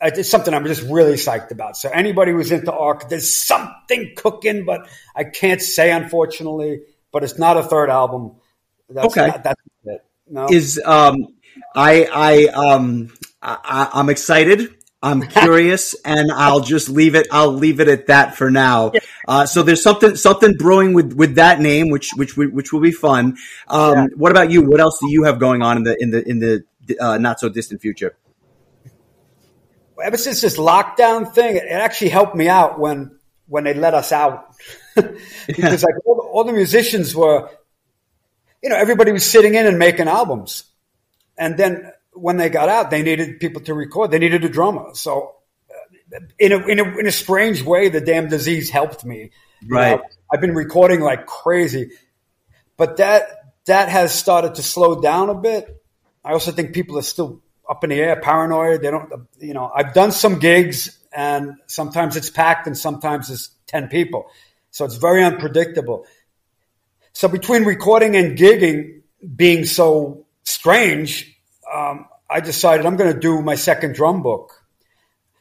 [0.00, 1.76] it's something I'm just really psyched about.
[1.76, 6.82] So anybody who's into Ark, there's something cooking, but I can't say unfortunately.
[7.12, 8.36] But it's not a third album.
[8.88, 10.04] That's okay, not, that's it.
[10.28, 10.46] No.
[10.48, 11.34] Is um,
[11.74, 13.12] I I um,
[13.42, 14.68] I, I'm excited.
[15.02, 17.26] I'm curious, and I'll just leave it.
[17.30, 18.92] I'll leave it at that for now.
[19.26, 22.92] Uh, so there's something something brewing with with that name, which which which will be
[22.92, 23.38] fun.
[23.68, 24.06] Um, yeah.
[24.16, 24.62] What about you?
[24.62, 26.64] What else do you have going on in the in the in the
[27.00, 28.16] uh, not so distant future?
[30.02, 34.12] ever since this lockdown thing, it actually helped me out when when they let us
[34.12, 34.54] out
[34.94, 37.50] because like all the, all the, musicians were,
[38.62, 40.64] you know, everybody was sitting in and making albums,
[41.36, 44.10] and then when they got out, they needed people to record.
[44.10, 44.94] They needed a drummer.
[44.94, 45.36] So,
[45.70, 49.30] uh, in a in a, in a strange way, the damn disease helped me.
[49.66, 49.98] Right.
[49.98, 51.90] know, I've been recording like crazy,
[52.76, 55.82] but that that has started to slow down a bit.
[56.24, 58.82] I also think people are still up in the air, paranoid.
[58.82, 63.50] They don't, you know, I've done some gigs and sometimes it's packed and sometimes it's
[63.68, 64.26] 10 people.
[64.70, 66.04] So it's very unpredictable.
[67.12, 69.02] So between recording and gigging
[69.36, 71.29] being so strange,
[71.72, 74.52] um, I decided I'm going to do my second drum book.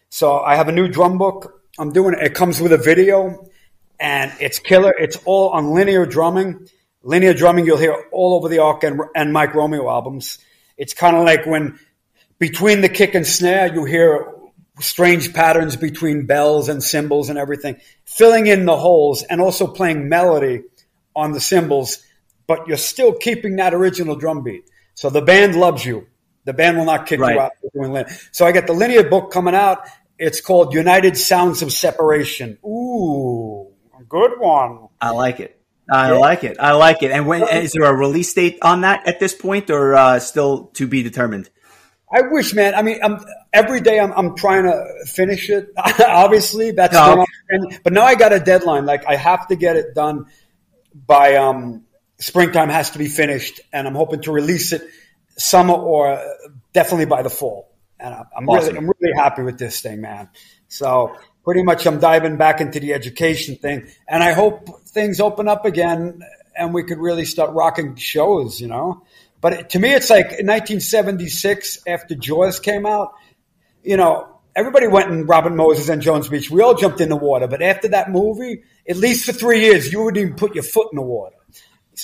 [0.10, 1.62] So I have a new drum book.
[1.78, 2.24] I'm doing it.
[2.24, 3.48] It comes with a video
[4.00, 4.94] and it's killer.
[4.98, 6.68] It's all on linear drumming.
[7.04, 10.40] Linear drumming you'll hear all over the Ark and, and Mike Romeo albums.
[10.78, 11.80] It's kind of like when
[12.40, 14.34] between the kick and snare, you hear
[14.80, 20.10] strange patterns between bells and cymbals and everything, filling in the holes and also playing
[20.10, 20.64] melody
[21.16, 22.04] on the cymbals,
[22.48, 24.64] but you're still keeping that original drum beat.
[24.96, 26.08] So the band loves you.
[26.46, 27.36] The band will not kick right.
[27.36, 28.16] you out doing linear.
[28.32, 29.84] So I got the linear book coming out.
[30.18, 32.58] It's called United Sounds of Separation.
[32.66, 33.72] Ooh,
[34.10, 34.88] good one.
[35.00, 35.62] I like it.
[35.92, 36.18] I yeah.
[36.18, 36.58] like it.
[36.60, 37.12] I like it.
[37.12, 40.68] And when is there a release date on that at this point, or uh, still
[40.74, 41.50] to be determined?
[42.12, 42.74] I wish, man.
[42.76, 43.24] I mean, I'm,
[43.54, 45.70] every day I'm, I'm trying to finish it.
[45.78, 47.26] Obviously, that's no.
[47.84, 48.86] but now I got a deadline.
[48.86, 50.26] Like I have to get it done
[50.94, 51.86] by um,
[52.20, 52.70] springtime.
[52.70, 54.84] Has to be finished, and I'm hoping to release it
[55.40, 56.24] summer or
[56.74, 57.72] definitely by the fall.
[58.00, 58.76] And I'm awesome.
[58.76, 60.30] really, I'm really happy with this thing, man.
[60.68, 65.48] So pretty much, I'm diving back into the education thing, and I hope things open
[65.48, 66.22] up again
[66.56, 69.04] and we could really start rocking shows, you know.
[69.42, 73.14] But to me, it's like in 1976 after Jaws came out,
[73.82, 76.52] you know, everybody went in Robert Moses and Jones Beach.
[76.52, 77.48] We all jumped in the water.
[77.48, 80.90] But after that movie, at least for three years, you wouldn't even put your foot
[80.92, 81.38] in the water.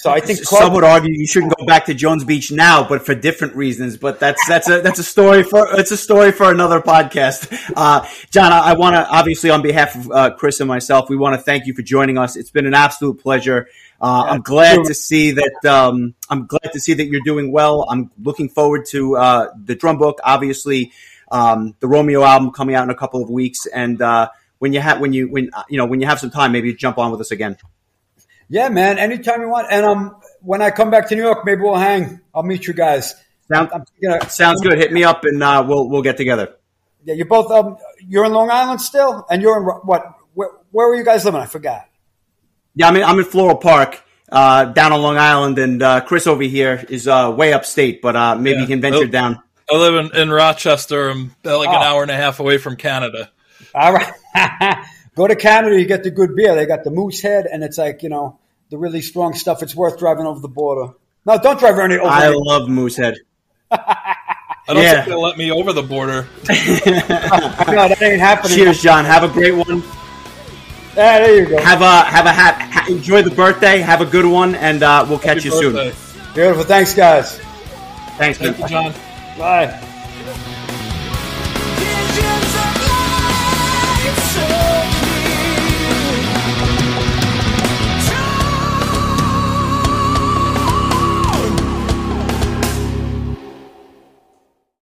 [0.01, 3.05] So I think some would argue you shouldn't go back to Jones Beach now, but
[3.05, 3.97] for different reasons.
[3.97, 7.51] But that's that's a that's a story for it's a story for another podcast.
[7.75, 11.17] Uh, John, I, I want to obviously on behalf of uh, Chris and myself, we
[11.17, 12.35] want to thank you for joining us.
[12.35, 13.67] It's been an absolute pleasure.
[13.99, 15.65] Uh, I'm glad to see that.
[15.65, 17.85] Um, I'm glad to see that you're doing well.
[17.89, 20.19] I'm looking forward to uh, the drum book.
[20.23, 20.91] Obviously,
[21.31, 24.29] um, the Romeo album coming out in a couple of weeks, and uh,
[24.59, 26.97] when you have when you when you know when you have some time, maybe jump
[26.97, 27.57] on with us again.
[28.49, 28.97] Yeah, man.
[28.97, 29.67] Anytime you want.
[29.71, 32.21] And um, when I come back to New York, maybe we'll hang.
[32.33, 33.15] I'll meet you guys.
[33.51, 34.77] Sound, gonna, sounds good.
[34.77, 36.55] Hit me up and uh, we'll we'll get together.
[37.03, 37.51] Yeah, you're both.
[37.51, 40.03] Um, you're in Long Island still, and you're in what?
[40.33, 41.41] Where, where were you guys living?
[41.41, 41.87] I forgot.
[42.73, 46.27] Yeah, I'm in, I'm in Floral Park, uh, down on Long Island, and uh, Chris
[46.27, 48.61] over here is uh, way upstate, but uh, maybe yeah.
[48.61, 49.41] he can venture oh, down.
[49.71, 51.09] I live in, in Rochester.
[51.09, 51.75] I'm like oh.
[51.75, 53.31] an hour and a half away from Canada.
[53.73, 54.11] All right.
[55.15, 56.55] Go to Canada, you get the good beer.
[56.55, 58.37] They got the Moosehead, and it's like, you know,
[58.69, 59.63] the really strong stuff.
[59.63, 60.93] It's worth driving over the border.
[61.25, 62.07] No, don't drive any over.
[62.07, 63.15] I love Moosehead.
[63.71, 64.95] I don't yeah.
[64.95, 66.27] think they'll let me over the border.
[66.47, 66.53] no,
[67.87, 68.57] that ain't happening.
[68.57, 69.05] Cheers, John.
[69.05, 69.83] Have a great one.
[70.95, 71.61] Yeah, there you go.
[71.61, 73.79] Have a have a ha- ha- enjoy the birthday.
[73.79, 75.91] Have a good one, and uh, we'll catch Happy you birthday.
[75.91, 76.33] soon.
[76.33, 76.63] Beautiful.
[76.63, 77.37] Thanks, guys.
[78.17, 78.93] Thanks, Thank you, John.
[79.37, 79.91] Bye.